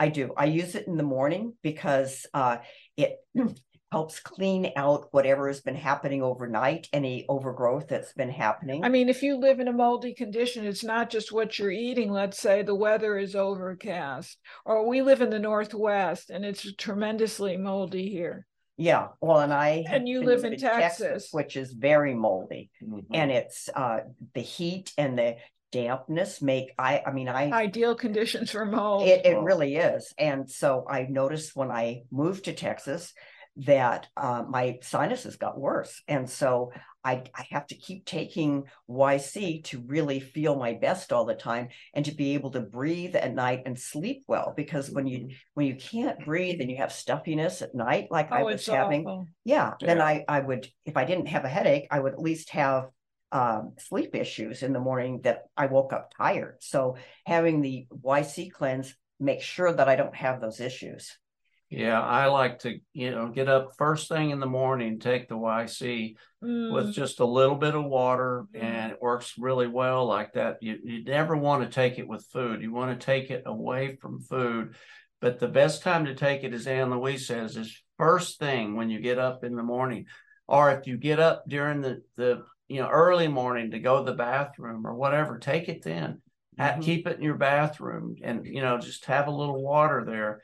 I 0.00 0.08
do. 0.08 0.32
I 0.34 0.46
use 0.46 0.74
it 0.74 0.86
in 0.86 0.96
the 0.96 1.02
morning 1.02 1.52
because 1.62 2.26
uh, 2.32 2.56
it 2.96 3.18
helps 3.92 4.18
clean 4.18 4.72
out 4.74 5.08
whatever 5.10 5.46
has 5.48 5.60
been 5.60 5.76
happening 5.76 6.22
overnight, 6.22 6.88
any 6.94 7.26
overgrowth 7.28 7.88
that's 7.88 8.14
been 8.14 8.30
happening. 8.30 8.82
I 8.82 8.88
mean, 8.88 9.10
if 9.10 9.22
you 9.22 9.36
live 9.36 9.60
in 9.60 9.68
a 9.68 9.72
moldy 9.72 10.14
condition, 10.14 10.64
it's 10.64 10.82
not 10.82 11.10
just 11.10 11.32
what 11.32 11.58
you're 11.58 11.70
eating. 11.70 12.10
Let's 12.10 12.38
say 12.38 12.62
the 12.62 12.74
weather 12.74 13.18
is 13.18 13.36
overcast, 13.36 14.38
or 14.64 14.88
we 14.88 15.02
live 15.02 15.20
in 15.20 15.28
the 15.28 15.38
Northwest 15.38 16.30
and 16.30 16.46
it's 16.46 16.72
tremendously 16.76 17.58
moldy 17.58 18.08
here. 18.08 18.46
Yeah, 18.78 19.08
well, 19.20 19.40
and 19.40 19.52
I 19.52 19.84
and 19.86 20.08
you 20.08 20.22
live 20.22 20.44
in 20.44 20.56
Texas. 20.56 21.06
Texas. 21.06 21.28
which 21.32 21.54
is 21.58 21.70
very 21.74 22.14
moldy, 22.14 22.70
mm-hmm. 22.82 23.00
and 23.12 23.30
it's 23.30 23.68
uh, 23.74 23.98
the 24.32 24.40
heat 24.40 24.94
and 24.96 25.18
the 25.18 25.36
dampness 25.72 26.42
make 26.42 26.72
I 26.78 27.02
I 27.06 27.12
mean 27.12 27.28
I 27.28 27.50
ideal 27.50 27.94
conditions 27.94 28.50
for 28.50 28.64
mold. 28.64 29.08
It, 29.08 29.24
it 29.24 29.38
really 29.38 29.76
is, 29.76 30.12
and 30.18 30.50
so 30.50 30.84
I 30.88 31.06
noticed 31.08 31.56
when 31.56 31.70
I 31.70 32.02
moved 32.10 32.44
to 32.44 32.52
Texas 32.52 33.12
that 33.56 34.08
uh, 34.16 34.44
my 34.48 34.78
sinuses 34.82 35.36
got 35.36 35.58
worse. 35.58 36.02
And 36.08 36.28
so 36.30 36.72
I, 37.02 37.24
I 37.34 37.46
have 37.50 37.66
to 37.68 37.74
keep 37.74 38.04
taking 38.04 38.64
YC 38.88 39.64
to 39.64 39.82
really 39.86 40.20
feel 40.20 40.56
my 40.56 40.74
best 40.74 41.12
all 41.12 41.24
the 41.24 41.34
time 41.34 41.68
and 41.94 42.04
to 42.04 42.12
be 42.12 42.34
able 42.34 42.50
to 42.52 42.60
breathe 42.60 43.16
at 43.16 43.34
night 43.34 43.62
and 43.66 43.78
sleep 43.78 44.24
well. 44.28 44.52
Because 44.56 44.90
when 44.90 45.06
you 45.06 45.18
mm-hmm. 45.18 45.34
when 45.54 45.66
you 45.66 45.76
can't 45.76 46.24
breathe 46.24 46.60
and 46.60 46.70
you 46.70 46.76
have 46.76 46.92
stuffiness 46.92 47.62
at 47.62 47.74
night, 47.74 48.08
like 48.10 48.28
oh, 48.30 48.36
I 48.36 48.42
was 48.42 48.64
having, 48.66 49.04
yeah, 49.44 49.74
yeah, 49.80 49.86
then 49.86 50.00
I, 50.00 50.24
I 50.28 50.40
would, 50.40 50.68
if 50.84 50.96
I 50.96 51.04
didn't 51.04 51.26
have 51.26 51.44
a 51.44 51.48
headache, 51.48 51.88
I 51.90 52.00
would 52.00 52.12
at 52.12 52.20
least 52.20 52.50
have 52.50 52.88
um, 53.32 53.72
sleep 53.78 54.14
issues 54.14 54.62
in 54.62 54.72
the 54.72 54.80
morning 54.80 55.20
that 55.22 55.44
I 55.56 55.66
woke 55.66 55.92
up 55.92 56.12
tired. 56.16 56.56
So 56.60 56.96
having 57.26 57.60
the 57.60 57.86
YC 57.92 58.52
cleanse 58.52 58.94
makes 59.18 59.44
sure 59.44 59.72
that 59.72 59.88
I 59.88 59.96
don't 59.96 60.14
have 60.14 60.40
those 60.40 60.60
issues. 60.60 61.16
Yeah, 61.70 62.00
I 62.00 62.26
like 62.26 62.60
to, 62.60 62.80
you 62.92 63.12
know, 63.12 63.28
get 63.28 63.48
up 63.48 63.76
first 63.78 64.08
thing 64.08 64.30
in 64.30 64.40
the 64.40 64.46
morning, 64.46 64.98
take 64.98 65.28
the 65.28 65.36
YC 65.36 66.16
mm. 66.42 66.72
with 66.72 66.92
just 66.92 67.20
a 67.20 67.24
little 67.24 67.54
bit 67.54 67.76
of 67.76 67.84
water, 67.84 68.46
mm. 68.52 68.60
and 68.60 68.90
it 68.90 69.00
works 69.00 69.34
really 69.38 69.68
well 69.68 70.04
like 70.04 70.32
that. 70.32 70.56
You, 70.62 70.78
you 70.82 71.04
never 71.04 71.36
want 71.36 71.62
to 71.62 71.72
take 71.72 72.00
it 72.00 72.08
with 72.08 72.26
food. 72.32 72.60
You 72.60 72.72
want 72.72 72.98
to 72.98 73.06
take 73.06 73.30
it 73.30 73.44
away 73.46 73.98
from 74.02 74.20
food. 74.20 74.74
But 75.20 75.38
the 75.38 75.46
best 75.46 75.82
time 75.82 76.06
to 76.06 76.14
take 76.16 76.42
it, 76.42 76.52
as 76.52 76.66
Ann 76.66 76.90
Louise 76.90 77.28
says, 77.28 77.56
is 77.56 77.80
first 77.98 78.40
thing 78.40 78.74
when 78.74 78.90
you 78.90 78.98
get 78.98 79.20
up 79.20 79.44
in 79.44 79.54
the 79.54 79.62
morning. 79.62 80.06
Or 80.48 80.72
if 80.72 80.88
you 80.88 80.96
get 80.96 81.20
up 81.20 81.44
during 81.46 81.82
the, 81.82 82.02
the 82.16 82.44
you 82.70 82.80
know, 82.80 82.88
early 82.88 83.26
morning 83.26 83.72
to 83.72 83.80
go 83.80 83.98
to 83.98 84.10
the 84.10 84.16
bathroom 84.16 84.86
or 84.86 84.94
whatever, 84.94 85.38
take 85.38 85.68
it 85.68 85.82
then. 85.82 86.22
Mm-hmm. 86.58 86.80
Keep 86.82 87.08
it 87.08 87.16
in 87.16 87.22
your 87.22 87.34
bathroom 87.34 88.14
and, 88.22 88.46
you 88.46 88.62
know, 88.62 88.78
just 88.78 89.06
have 89.06 89.26
a 89.26 89.32
little 89.32 89.60
water 89.60 90.04
there 90.06 90.40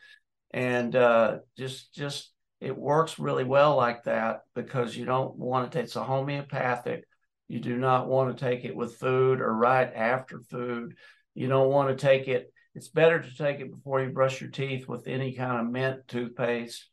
and 0.52 0.96
uh, 0.96 1.38
just 1.56 1.94
just 1.94 2.32
it 2.60 2.76
works 2.76 3.18
really 3.18 3.44
well 3.44 3.76
like 3.76 4.04
that 4.04 4.40
because 4.54 4.96
you 4.96 5.04
don't 5.04 5.36
want 5.36 5.76
it. 5.76 5.78
It's 5.78 5.94
a 5.96 6.02
homeopathic 6.02 7.04
You 7.48 7.60
do 7.60 7.76
not 7.76 8.08
want 8.08 8.36
to 8.36 8.44
take 8.44 8.64
it 8.64 8.74
with 8.74 8.96
food 8.96 9.40
or 9.40 9.54
right 9.54 9.92
after 9.94 10.40
food. 10.40 10.96
You 11.34 11.48
don't 11.48 11.70
want 11.70 11.90
to 11.90 12.06
take 12.06 12.26
it. 12.26 12.52
It's 12.74 12.88
better 12.88 13.20
to 13.20 13.36
take 13.36 13.60
it 13.60 13.70
before 13.70 14.02
you 14.02 14.10
brush 14.10 14.40
your 14.40 14.50
teeth 14.50 14.88
with 14.88 15.06
any 15.06 15.32
kind 15.32 15.60
of 15.60 15.72
mint 15.72 16.08
toothpaste. 16.08 16.88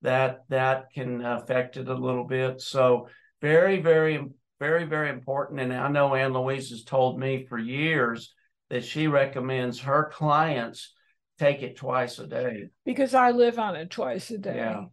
That 0.00 0.40
that 0.48 0.86
can 0.92 1.24
affect 1.24 1.76
it 1.76 1.88
a 1.88 1.94
little 1.94 2.24
bit. 2.24 2.60
So 2.60 3.08
very, 3.40 3.80
very, 3.80 4.24
very, 4.62 4.84
very 4.84 5.10
important. 5.10 5.58
And 5.58 5.72
I 5.72 5.88
know 5.88 6.14
Ann 6.14 6.32
Louise 6.32 6.70
has 6.70 6.84
told 6.84 7.18
me 7.18 7.46
for 7.48 7.58
years 7.58 8.32
that 8.70 8.84
she 8.84 9.08
recommends 9.08 9.80
her 9.80 10.08
clients 10.12 10.94
take 11.40 11.62
it 11.62 11.76
twice 11.76 12.20
a 12.20 12.28
day. 12.28 12.68
Because 12.84 13.12
I 13.12 13.32
live 13.32 13.58
on 13.58 13.74
it 13.74 13.90
twice 13.90 14.30
a 14.30 14.38
day. 14.38 14.54
Yeah. 14.56 14.84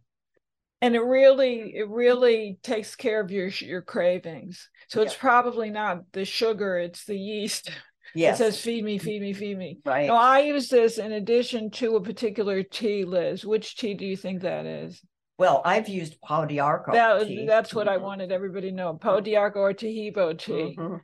And 0.82 0.96
it 0.96 1.02
really, 1.02 1.72
it 1.76 1.88
really 1.88 2.58
takes 2.64 2.96
care 2.96 3.20
of 3.20 3.30
your 3.30 3.46
your 3.46 3.82
cravings. 3.82 4.68
So 4.88 5.02
it's 5.02 5.14
probably 5.14 5.70
not 5.70 6.10
the 6.12 6.24
sugar; 6.24 6.78
it's 6.78 7.04
the 7.04 7.18
yeast. 7.18 7.70
Yes. 8.14 8.40
It 8.40 8.44
says 8.44 8.60
feed 8.60 8.82
me, 8.82 8.98
feed 8.98 9.22
me, 9.22 9.32
feed 9.34 9.56
me. 9.56 9.78
right. 9.84 10.08
No, 10.08 10.16
I 10.16 10.40
use 10.40 10.68
this 10.68 10.98
in 10.98 11.12
addition 11.12 11.70
to 11.72 11.96
a 11.96 12.02
particular 12.02 12.62
tea, 12.64 13.04
Liz. 13.04 13.44
Which 13.44 13.76
tea 13.76 13.94
do 13.94 14.04
you 14.04 14.16
think 14.16 14.40
that 14.40 14.66
is? 14.66 15.00
Well, 15.40 15.62
I've 15.64 15.88
used 15.88 16.20
Pau 16.20 16.44
d'Arco. 16.44 16.92
That, 16.92 17.26
tea. 17.26 17.46
that's 17.46 17.74
what 17.74 17.88
I 17.88 17.96
Mhm. 17.96 18.02
wanted 18.02 18.30
everybody 18.30 18.68
to 18.68 18.76
know. 18.76 18.92
Pau 18.92 19.20
d'Arco 19.20 19.60
or 19.60 19.72
Taheebo 19.72 20.38
tea. 20.38 20.76
Mhm. 20.76 21.00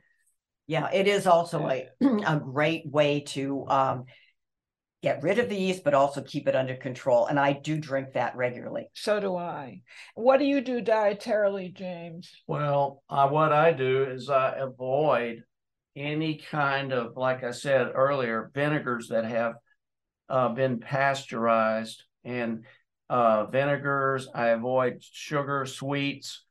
Yeah, 0.67 0.91
it 0.93 1.07
is 1.07 1.25
also 1.25 1.67
a, 1.67 1.89
a 2.01 2.39
great 2.39 2.85
way 2.85 3.21
to 3.21 3.67
um, 3.67 4.05
get 5.01 5.23
rid 5.23 5.39
of 5.39 5.49
the 5.49 5.55
yeast, 5.55 5.83
but 5.83 5.95
also 5.95 6.21
keep 6.21 6.47
it 6.47 6.55
under 6.55 6.75
control. 6.75 7.25
And 7.25 7.39
I 7.39 7.53
do 7.53 7.79
drink 7.79 8.13
that 8.13 8.35
regularly. 8.35 8.91
So 8.93 9.19
do 9.19 9.35
I. 9.35 9.81
What 10.13 10.37
do 10.37 10.45
you 10.45 10.61
do 10.61 10.83
dietarily, 10.83 11.73
James? 11.73 12.43
Well, 12.45 13.01
uh, 13.09 13.29
what 13.29 13.51
I 13.51 13.73
do 13.73 14.03
is 14.03 14.29
I 14.29 14.51
avoid 14.57 15.41
any 15.95 16.37
kind 16.37 16.93
of, 16.93 17.17
like 17.17 17.43
I 17.43 17.49
said 17.49 17.91
earlier, 17.95 18.51
vinegars 18.53 19.07
that 19.07 19.25
have 19.25 19.55
uh, 20.29 20.49
been 20.49 20.79
pasteurized 20.79 22.03
and 22.23 22.65
uh, 23.09 23.45
vinegars. 23.47 24.27
I 24.33 24.47
avoid 24.49 25.01
sugar, 25.01 25.65
sweets. 25.65 26.43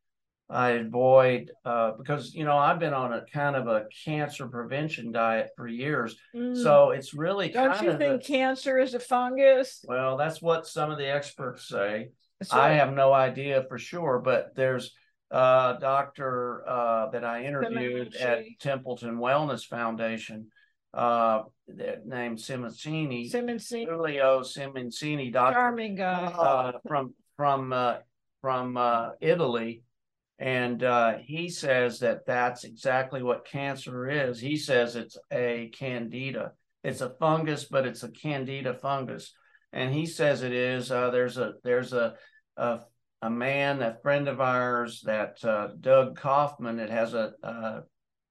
I 0.49 0.71
avoid 0.71 1.51
uh, 1.65 1.93
because 1.99 2.33
you 2.33 2.45
know 2.45 2.57
I've 2.57 2.79
been 2.79 2.95
on 2.95 3.13
a 3.13 3.25
kind 3.33 3.57
of 3.57 3.67
a 3.67 3.87
cancer 4.05 4.47
prevention 4.47 5.11
diet 5.11 5.51
for 5.57 5.67
years, 5.67 6.17
Mm. 6.35 6.57
so 6.63 6.91
it's 6.91 7.13
really 7.15 7.49
don't 7.49 7.83
you 7.83 7.97
think 7.99 8.23
the- 8.23 8.29
cancer 8.29 8.79
is 8.79 8.95
a 8.95 9.01
fungus? 9.01 9.85
well, 9.89 10.17
that's 10.17 10.41
what 10.41 10.67
some 10.67 10.93
of 10.93 10.99
the 10.99 11.13
experts 11.13 11.69
say. 11.69 12.11
I 12.53 12.73
have 12.75 12.93
no 12.93 13.13
idea 13.13 13.65
for 13.69 13.77
sure, 13.79 14.21
but 14.21 14.55
there's 14.55 14.95
a 15.33 15.79
doctor 15.81 16.63
uh, 16.69 17.11
that 17.11 17.25
I 17.25 17.43
interviewed 17.45 18.15
at 18.15 18.45
Templeton 18.61 19.17
Wellness 19.17 19.65
Foundation 19.67 20.49
uh, 20.97 21.43
that 21.69 22.07
named 22.07 22.39
Simoncini, 22.39 23.31
Simoncini, 23.31 23.87
Tullio 23.87 24.41
Simoncini, 24.41 25.33
doctor 25.33 25.55
charming 25.55 25.97
guy. 25.97 26.25
uh, 26.25 26.73
from 26.89 27.15
from 27.37 27.73
uh, 27.73 27.97
from 28.41 28.77
uh, 28.79 29.11
Italy, 29.21 29.83
and 30.39 30.83
uh, 30.83 31.19
he 31.19 31.51
says 31.51 32.01
that 32.01 32.27
that's 32.27 32.65
exactly 32.65 33.23
what 33.23 33.47
cancer 33.47 34.09
is. 34.09 34.41
He 34.41 34.57
says 34.57 34.97
it's 34.97 35.19
a 35.31 35.71
candida. 35.79 36.53
It's 36.83 37.03
a 37.03 37.11
fungus, 37.11 37.65
but 37.65 37.87
it's 37.87 38.03
a 38.03 38.11
candida 38.11 38.73
fungus, 38.75 39.35
and 39.73 39.93
he 39.93 40.07
says 40.07 40.43
it 40.43 40.53
is. 40.53 40.91
Uh, 40.91 41.11
there's 41.11 41.37
a 41.37 41.55
there's 41.63 41.93
a, 41.93 42.15
a 42.57 42.81
a 43.21 43.31
man, 43.31 43.83
a 43.83 43.99
friend 44.03 44.29
of 44.29 44.41
ours, 44.41 45.03
that 45.05 45.45
uh, 45.45 45.69
Doug 45.79 46.17
Kaufman, 46.17 46.77
that 46.77 46.91
has 46.91 47.13
a, 47.13 47.33
a 47.43 47.83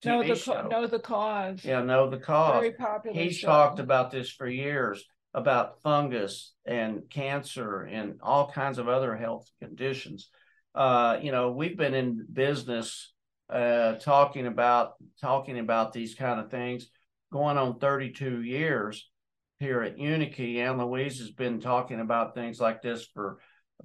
know 0.04 0.24
the 0.24 0.36
show. 0.36 0.68
know 0.68 0.88
the 0.88 1.00
cause. 1.00 1.64
yeah, 1.64 1.82
know 1.82 2.10
the 2.10 2.18
cause 2.18 2.60
Very 2.60 2.74
popular. 2.74 3.20
he's 3.20 3.38
show. 3.38 3.48
talked 3.48 3.80
about 3.80 4.12
this 4.12 4.30
for 4.30 4.48
years 4.48 5.04
about 5.34 5.82
fungus 5.82 6.54
and 6.66 7.10
cancer 7.10 7.82
and 7.82 8.20
all 8.22 8.50
kinds 8.52 8.78
of 8.78 8.88
other 8.88 9.16
health 9.16 9.50
conditions 9.62 10.30
uh 10.76 11.18
you 11.22 11.32
know 11.32 11.52
we've 11.52 11.78
been 11.78 11.94
in 11.94 12.26
business 12.32 13.14
uh 13.50 13.94
talking 13.96 14.48
about 14.48 14.94
talking 15.22 15.60
about 15.60 15.92
these 15.94 16.16
kind 16.16 16.40
of 16.40 16.50
things 16.50 16.88
going 17.32 17.58
on 17.58 17.80
32 17.80 18.42
years 18.44 19.10
here 19.60 19.82
at 19.82 19.98
UniKey 19.98 20.58
and 20.58 20.78
Louise 20.80 21.20
has 21.20 21.32
been 21.32 21.60
talking 21.62 22.00
about 22.00 22.34
things 22.36 22.60
like 22.60 22.82
this 22.82 23.06
for 23.14 23.40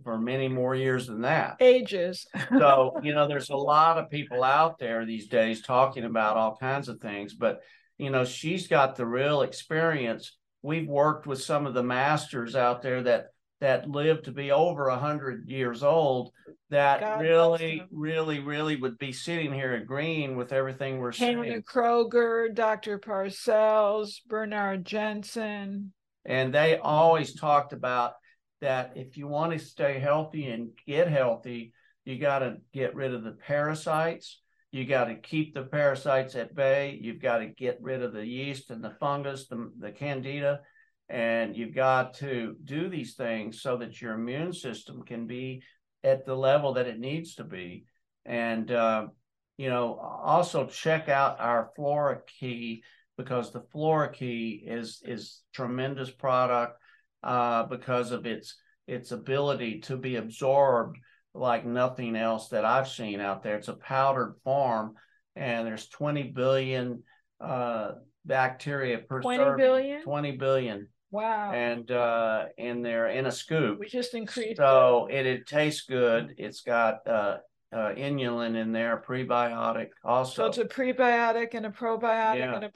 for 0.05 0.18
many 0.18 0.48
more 0.48 0.74
years 0.74 1.07
than 1.07 1.22
that 1.22 1.57
ages. 1.61 2.26
so 2.59 2.98
you 3.03 3.14
know 3.14 3.29
there's 3.29 3.50
a 3.50 3.57
lot 3.57 3.98
of 3.98 4.11
people 4.11 4.42
out 4.42 4.79
there 4.79 5.05
these 5.05 5.29
days 5.29 5.62
talking 5.62 6.05
about 6.05 6.37
all 6.37 6.57
kinds 6.57 6.88
of 6.88 7.00
things 7.00 7.35
but 7.35 7.61
you 7.98 8.11
know 8.11 8.24
she's 8.24 8.66
got 8.66 8.96
the 8.96 9.07
real 9.07 9.42
experience 9.42 10.37
we've 10.62 10.88
worked 10.88 11.26
with 11.26 11.42
some 11.42 11.66
of 11.66 11.74
the 11.74 11.83
masters 11.83 12.55
out 12.57 12.83
there 12.83 13.03
that 13.03 13.26
that 13.61 13.90
live 13.90 14.22
to 14.22 14.33
be 14.33 14.50
over 14.50 14.88
a 14.88 14.98
hundred 14.98 15.46
years 15.46 15.83
old 15.83 16.33
that 16.70 17.00
God 17.00 17.20
really 17.20 17.83
really 17.90 18.38
really 18.40 18.76
would 18.76 18.96
be 18.98 19.12
sitting 19.12 19.53
here 19.53 19.74
agreeing 19.74 20.37
with 20.37 20.53
everything 20.53 20.98
we're 20.98 21.12
Hanna 21.12 21.42
saying 21.42 21.62
Kroeger, 21.62 22.55
Dr. 22.55 22.98
Parcells, 22.98 24.20
Bernard 24.26 24.85
Jensen. 24.87 25.92
and 26.24 26.55
they 26.55 26.79
always 26.79 27.35
talked 27.35 27.72
about 27.72 28.14
that 28.60 28.92
if 28.96 29.16
you 29.16 29.26
want 29.26 29.52
to 29.52 29.58
stay 29.58 29.98
healthy 29.98 30.48
and 30.48 30.70
get 30.86 31.08
healthy 31.08 31.72
you 32.04 32.18
got 32.18 32.40
to 32.40 32.56
get 32.72 32.94
rid 32.94 33.14
of 33.14 33.24
the 33.24 33.32
parasites. 33.32 34.40
You 34.72 34.84
got 34.84 35.04
to 35.06 35.16
keep 35.16 35.54
the 35.54 35.64
parasites 35.64 36.34
at 36.34 36.54
bay. 36.54 36.98
You've 37.00 37.20
got 37.20 37.38
to 37.38 37.46
get 37.46 37.78
rid 37.80 38.02
of 38.02 38.12
the 38.12 38.24
yeast 38.24 38.70
and 38.70 38.82
the 38.82 38.96
fungus 39.00 39.48
the, 39.48 39.70
the 39.78 39.90
candida 39.90 40.60
and 41.08 41.56
you've 41.56 41.74
got 41.74 42.14
to 42.14 42.54
do 42.64 42.88
these 42.88 43.14
things 43.14 43.60
so 43.62 43.76
that 43.78 44.00
your 44.00 44.14
immune 44.14 44.52
system 44.52 45.02
can 45.02 45.26
be 45.26 45.60
at 46.04 46.24
the 46.24 46.34
level 46.34 46.74
that 46.74 46.86
it 46.86 47.00
needs 47.00 47.34
to 47.34 47.44
be. 47.44 47.84
And 48.24 48.70
uh, 48.70 49.08
you 49.56 49.68
know 49.68 49.96
also 49.96 50.66
check 50.66 51.08
out 51.08 51.40
our 51.40 51.70
flora 51.74 52.20
key 52.26 52.84
because 53.18 53.52
the 53.52 53.64
flora 53.72 54.10
key 54.10 54.62
is 54.64 55.02
is 55.04 55.42
tremendous 55.52 56.10
product 56.10 56.79
uh, 57.22 57.64
because 57.64 58.12
of 58.12 58.26
its 58.26 58.56
its 58.87 59.12
ability 59.12 59.80
to 59.80 59.96
be 59.96 60.16
absorbed 60.16 60.98
like 61.33 61.64
nothing 61.64 62.16
else 62.16 62.48
that 62.48 62.64
I've 62.64 62.88
seen 62.88 63.20
out 63.20 63.42
there. 63.42 63.56
It's 63.56 63.68
a 63.68 63.74
powdered 63.74 64.35
form, 64.42 64.94
and 65.37 65.64
there's 65.66 65.87
20 65.88 66.24
billion 66.33 67.02
uh, 67.40 67.92
bacteria 68.24 68.98
per 68.98 69.20
20 69.20 69.38
serving. 69.38 69.64
billion? 69.64 70.02
20 70.02 70.33
billion, 70.33 70.88
Wow. 71.12 71.52
and 71.52 71.88
uh, 71.90 72.46
in 72.59 72.83
there 72.83 73.09
in 73.09 73.26
a 73.26 73.30
scoop. 73.33 73.78
we 73.78 73.87
just 73.87 74.14
increased. 74.14 74.56
So 74.56 75.06
it, 75.11 75.24
it 75.26 75.46
tastes 75.46 75.83
good. 75.87 76.35
It's 76.37 76.62
got 76.62 77.06
uh, 77.06 77.38
uh, 77.72 77.94
inulin 77.96 78.56
in 78.56 78.72
there, 78.72 79.00
prebiotic 79.06 79.88
also. 80.04 80.42
so 80.42 80.46
it's 80.46 80.59
a 80.59 80.64
prebiotic 80.64 81.54
and 81.54 81.64
a 81.66 81.70
probiotic 81.70 82.38
Yeah. 82.38 82.54
and 82.56 82.64
a 82.64 82.70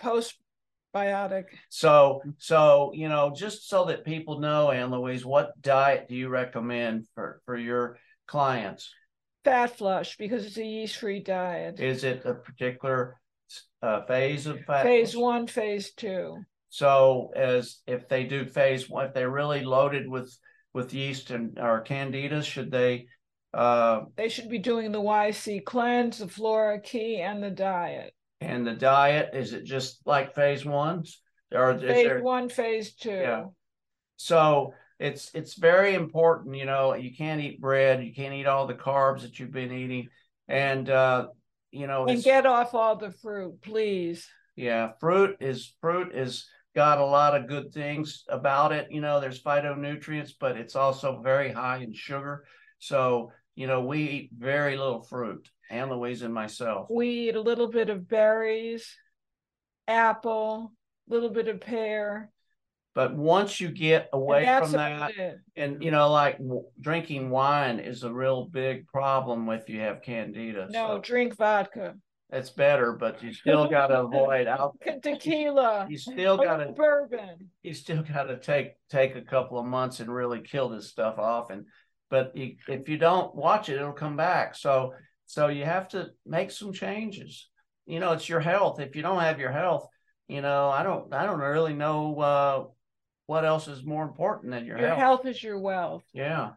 postbiotic. 0.94 1.44
So, 1.68 2.22
so 2.38 2.92
you 2.94 3.08
know, 3.08 3.32
just 3.34 3.68
so 3.68 3.86
that 3.86 4.04
people 4.04 4.40
know, 4.40 4.70
Anne 4.70 4.90
Louise, 4.90 5.24
what 5.24 5.60
diet 5.60 6.08
do 6.08 6.14
you 6.14 6.28
recommend 6.28 7.06
for 7.14 7.40
for 7.44 7.56
your 7.56 7.98
clients? 8.26 8.92
Fat 9.44 9.76
flush 9.76 10.16
because 10.16 10.46
it's 10.46 10.56
a 10.56 10.64
yeast 10.64 10.96
free 10.96 11.20
diet. 11.20 11.78
Is 11.80 12.04
it 12.04 12.24
a 12.24 12.34
particular 12.34 13.20
uh, 13.82 14.02
phase 14.06 14.46
of 14.46 14.60
fat? 14.64 14.84
phase 14.84 15.16
one, 15.16 15.46
phase 15.46 15.92
two. 15.92 16.38
So, 16.70 17.30
as 17.36 17.80
if 17.86 18.08
they 18.08 18.24
do 18.24 18.46
phase 18.46 18.88
one, 18.88 19.06
if 19.06 19.14
they're 19.14 19.30
really 19.30 19.64
loaded 19.64 20.08
with 20.08 20.36
with 20.72 20.94
yeast 20.94 21.30
and 21.30 21.58
or 21.58 21.80
candida, 21.80 22.42
should 22.42 22.70
they? 22.70 23.06
Uh, 23.52 24.00
They 24.16 24.28
should 24.28 24.48
be 24.48 24.58
doing 24.58 24.90
the 24.90 25.00
YC 25.00 25.64
cleanse, 25.64 26.18
the 26.18 26.26
flora 26.26 26.80
key, 26.80 27.20
and 27.20 27.40
the 27.40 27.50
diet. 27.50 28.12
And 28.44 28.66
the 28.66 28.74
diet 28.74 29.30
is 29.34 29.52
it 29.52 29.64
just 29.64 30.00
like 30.06 30.34
phase 30.34 30.64
ones, 30.64 31.20
or 31.52 31.72
is 31.72 31.80
Phase 31.82 32.04
there? 32.06 32.22
one, 32.22 32.48
phase 32.48 32.94
two. 32.94 33.10
Yeah. 33.10 33.44
So 34.16 34.74
it's 34.98 35.30
it's 35.34 35.54
very 35.54 35.94
important, 35.94 36.54
you 36.56 36.66
know, 36.66 36.94
you 36.94 37.14
can't 37.14 37.40
eat 37.40 37.60
bread, 37.60 38.04
you 38.04 38.14
can't 38.14 38.34
eat 38.34 38.46
all 38.46 38.66
the 38.66 38.74
carbs 38.74 39.22
that 39.22 39.38
you've 39.38 39.50
been 39.52 39.72
eating. 39.72 40.08
And 40.48 40.88
uh, 40.88 41.28
you 41.70 41.86
know, 41.86 42.06
And 42.06 42.22
get 42.22 42.46
off 42.46 42.74
all 42.74 42.96
the 42.96 43.10
fruit, 43.10 43.60
please. 43.62 44.28
yeah, 44.56 44.92
fruit 45.00 45.36
is 45.40 45.74
fruit 45.80 46.14
is 46.14 46.46
got 46.74 46.98
a 46.98 47.04
lot 47.04 47.36
of 47.36 47.48
good 47.48 47.72
things 47.72 48.24
about 48.28 48.72
it. 48.72 48.88
You 48.90 49.00
know, 49.00 49.20
there's 49.20 49.42
phytonutrients, 49.42 50.32
but 50.38 50.56
it's 50.56 50.76
also 50.76 51.20
very 51.22 51.50
high 51.52 51.78
in 51.78 51.92
sugar. 51.92 52.44
So, 52.78 53.30
you 53.54 53.66
know, 53.66 53.82
we 53.82 53.98
eat 54.02 54.30
very 54.36 54.76
little 54.76 55.02
fruit, 55.02 55.48
Ann 55.70 55.90
Louise 55.90 56.22
and 56.22 56.34
myself. 56.34 56.88
We 56.90 57.08
eat 57.28 57.36
a 57.36 57.40
little 57.40 57.68
bit 57.68 57.88
of 57.88 58.08
berries, 58.08 58.96
apple, 59.88 60.72
a 61.08 61.12
little 61.14 61.30
bit 61.30 61.48
of 61.48 61.60
pear. 61.60 62.30
But 62.94 63.14
once 63.16 63.60
you 63.60 63.70
get 63.70 64.08
away 64.12 64.44
from 64.46 64.72
that, 64.72 65.12
and 65.56 65.82
you 65.82 65.90
know, 65.90 66.10
like 66.12 66.38
w- 66.38 66.64
drinking 66.80 67.28
wine 67.30 67.80
is 67.80 68.04
a 68.04 68.12
real 68.12 68.44
big 68.46 68.86
problem 68.86 69.48
if 69.48 69.68
you 69.68 69.80
have 69.80 70.02
candida. 70.02 70.68
No, 70.70 70.96
So- 70.96 71.00
drink 71.00 71.36
vodka. 71.36 71.96
it's 72.30 72.50
better, 72.50 72.92
but 72.92 73.20
you 73.20 73.32
still 73.32 73.68
got 73.68 73.88
to 73.88 74.02
avoid 74.02 74.46
alcohol. 74.46 75.00
Tequila. 75.02 75.86
You 75.90 75.98
still 75.98 76.36
got 76.36 76.58
to 76.58 76.70
bourbon. 76.72 77.50
You 77.64 77.74
still 77.74 78.02
got 78.02 78.24
to 78.24 78.38
take 78.38 78.74
take 78.88 79.16
a 79.16 79.22
couple 79.22 79.58
of 79.58 79.66
months 79.66 79.98
and 79.98 80.12
really 80.12 80.40
kill 80.40 80.68
this 80.68 80.88
stuff 80.88 81.18
off. 81.18 81.50
And 81.50 81.66
but 82.14 82.32
if 82.34 82.88
you 82.88 82.98
don't 83.08 83.34
watch 83.34 83.68
it, 83.68 83.76
it'll 83.76 83.92
come 84.04 84.16
back. 84.16 84.54
So 84.54 84.94
so 85.26 85.48
you 85.48 85.64
have 85.64 85.88
to 85.88 86.00
make 86.24 86.50
some 86.50 86.72
changes. 86.72 87.48
You 87.86 87.98
know, 88.00 88.12
it's 88.12 88.28
your 88.28 88.40
health. 88.40 88.78
If 88.80 88.94
you 88.96 89.02
don't 89.02 89.20
have 89.28 89.40
your 89.40 89.52
health, 89.52 89.84
you 90.28 90.40
know, 90.46 90.70
I 90.78 90.82
don't 90.82 91.12
I 91.12 91.22
don't 91.26 91.40
really 91.40 91.74
know 91.74 91.98
uh, 92.32 92.56
what 93.26 93.44
else 93.44 93.66
is 93.68 93.84
more 93.84 94.04
important 94.04 94.52
than 94.52 94.64
your, 94.64 94.78
Your 94.78 94.88
health. 94.88 94.98
health 95.06 95.26
is 95.26 95.42
your 95.42 95.58
wealth. 95.58 96.04
Yeah. 96.12 96.50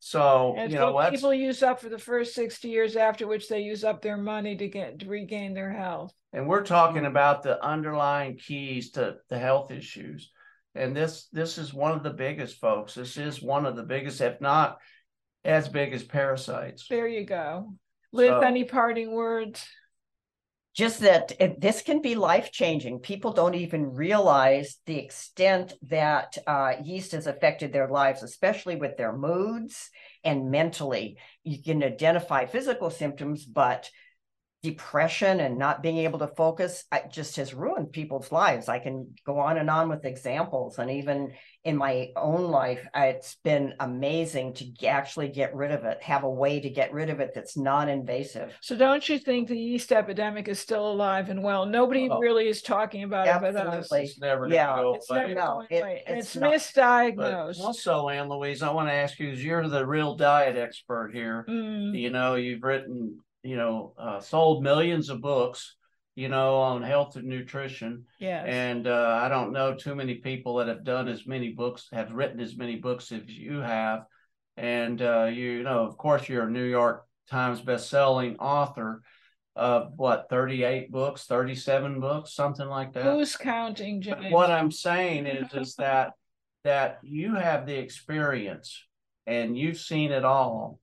So 0.00 0.54
And 0.58 0.70
you 0.72 0.78
know 0.78 0.92
people 1.10 1.32
use 1.32 1.62
up 1.62 1.80
for 1.80 1.88
the 1.88 1.98
first 1.98 2.34
60 2.34 2.68
years, 2.68 2.96
after 2.96 3.26
which 3.26 3.48
they 3.48 3.60
use 3.60 3.84
up 3.84 4.00
their 4.02 4.18
money 4.18 4.56
to 4.56 4.68
get 4.68 4.98
to 5.00 5.06
regain 5.08 5.54
their 5.54 5.72
health. 5.72 6.12
and 6.32 6.46
we're 6.48 6.64
talking 6.78 7.06
about 7.06 7.42
the 7.42 7.56
underlying 7.64 8.36
keys 8.36 8.90
to 8.92 9.16
the 9.30 9.38
health 9.38 9.70
issues 9.70 10.30
and 10.74 10.94
this 10.94 11.28
this 11.32 11.56
is 11.58 11.72
one 11.72 11.92
of 11.96 12.02
the 12.02 12.16
biggest 12.26 12.54
folks 12.60 12.94
this 12.94 13.16
is 13.16 13.40
one 13.54 13.64
of 13.64 13.76
the 13.76 13.88
biggest 13.94 14.20
if 14.20 14.40
not 14.40 14.68
as 15.44 15.68
big 15.68 15.92
as 15.92 16.02
parasites 16.02 16.86
There 16.88 17.06
you 17.08 17.24
go. 17.24 17.74
Liz, 18.12 18.28
So- 18.28 18.40
any 18.40 18.64
parting 18.64 19.12
words? 19.12 19.66
just 20.74 21.00
that 21.00 21.30
it, 21.38 21.60
this 21.60 21.82
can 21.82 22.02
be 22.02 22.16
life 22.16 22.50
changing. 22.50 22.98
People 22.98 23.32
don't 23.32 23.54
even 23.54 23.94
realize 23.94 24.78
the 24.86 24.98
extent 24.98 25.72
that 25.82 26.36
uh, 26.48 26.72
yeast 26.82 27.12
has 27.12 27.28
affected 27.28 27.72
their 27.72 27.86
lives, 27.86 28.24
especially 28.24 28.74
with 28.74 28.96
their 28.96 29.12
moods 29.16 29.88
and 30.24 30.50
mentally. 30.50 31.16
You 31.44 31.62
can 31.62 31.80
identify 31.84 32.46
physical 32.46 32.90
symptoms, 32.90 33.44
but 33.44 33.88
depression 34.64 35.40
and 35.40 35.58
not 35.58 35.82
being 35.82 35.98
able 35.98 36.18
to 36.18 36.26
focus 36.26 36.84
just 37.12 37.36
has 37.36 37.52
ruined 37.52 37.92
people's 37.92 38.32
lives. 38.32 38.66
I 38.68 38.78
can 38.78 39.14
go 39.26 39.38
on 39.38 39.58
and 39.58 39.68
on 39.68 39.90
with 39.90 40.06
examples. 40.06 40.78
And 40.78 40.90
even 40.90 41.34
in 41.64 41.76
my 41.76 42.08
own 42.16 42.50
life, 42.50 42.80
it's 42.94 43.36
been 43.44 43.74
amazing 43.80 44.54
to 44.54 44.86
actually 44.86 45.28
get 45.28 45.54
rid 45.54 45.70
of 45.70 45.84
it, 45.84 46.02
have 46.02 46.24
a 46.24 46.30
way 46.30 46.60
to 46.60 46.70
get 46.70 46.94
rid 46.94 47.10
of 47.10 47.20
it 47.20 47.32
that's 47.34 47.58
non 47.58 47.90
invasive. 47.90 48.56
So 48.62 48.74
don't 48.74 49.06
you 49.06 49.18
think 49.18 49.48
the 49.48 49.58
yeast 49.58 49.92
epidemic 49.92 50.48
is 50.48 50.58
still 50.58 50.90
alive 50.90 51.28
and 51.28 51.42
well? 51.42 51.66
Nobody 51.66 52.08
Oh. 52.10 52.18
really 52.18 52.48
is 52.48 52.62
talking 52.62 53.02
about 53.04 53.26
it 53.26 53.38
but 53.42 53.54
us. 53.56 53.66
Absolutely. 53.66 54.04
it's 54.08 54.18
never 54.18 54.42
gonna 54.46 54.54
Yeah, 54.54 54.76
go 54.76 54.94
It's 54.94 55.10
away. 55.10 55.20
never 55.20 55.34
No, 55.34 55.46
going 55.46 55.66
it- 55.70 55.80
away. 55.82 56.02
It's 56.06 56.26
it's 56.28 56.36
not. 56.36 56.52
Misdiagnosed. 56.54 57.60
also 57.60 58.08
ann 58.08 58.28
louise 58.30 58.62
i 58.62 58.70
want 58.72 58.88
to 58.88 58.92
ask 58.94 59.18
you 59.18 59.26
because 59.28 59.44
you're 59.44 59.68
the 59.68 59.84
real 59.86 60.14
diet 60.14 60.56
expert 60.56 61.10
here 61.12 61.44
Mm, 61.48 61.98
you 61.98 62.08
know 62.10 62.34
you've 62.36 62.62
written 62.62 63.18
you 63.44 63.56
know 63.56 63.92
uh, 63.98 64.20
sold 64.20 64.62
millions 64.62 65.10
of 65.10 65.20
books 65.20 65.76
you 66.16 66.28
know 66.28 66.56
on 66.56 66.82
health 66.82 67.16
and 67.16 67.26
nutrition 67.26 68.04
yes. 68.18 68.46
And 68.48 68.86
uh, 68.86 69.20
I 69.22 69.28
don't 69.28 69.52
know 69.52 69.74
too 69.74 69.94
many 69.94 70.16
people 70.16 70.56
that 70.56 70.68
have 70.68 70.84
done 70.84 71.08
as 71.08 71.26
many 71.26 71.50
books, 71.50 71.88
have 71.92 72.12
written 72.12 72.40
as 72.40 72.56
many 72.56 72.76
books 72.76 73.12
as 73.12 73.22
you 73.26 73.58
have. 73.58 74.04
And 74.56 75.00
uh, 75.02 75.24
you 75.32 75.62
know, 75.62 75.84
of 75.84 75.96
course, 75.96 76.28
you're 76.28 76.46
a 76.46 76.50
New 76.50 76.64
York 76.64 77.04
Times 77.30 77.60
best-selling 77.60 78.36
author 78.36 79.02
of 79.56 79.92
what, 79.96 80.26
38 80.30 80.90
books, 80.90 81.26
37 81.26 82.00
books, 82.00 82.34
something 82.34 82.66
like 82.66 82.92
that. 82.92 83.04
Who's 83.04 83.36
counting, 83.36 84.00
But 84.00 84.30
what 84.30 84.50
I'm 84.50 84.70
saying 84.70 85.26
is, 85.26 85.52
is 85.54 85.74
that 85.76 86.12
that 86.64 86.98
you 87.02 87.34
have 87.34 87.66
the 87.66 87.76
experience 87.76 88.84
and 89.26 89.56
you've 89.56 89.78
seen 89.78 90.12
it 90.12 90.24
all. 90.24 90.80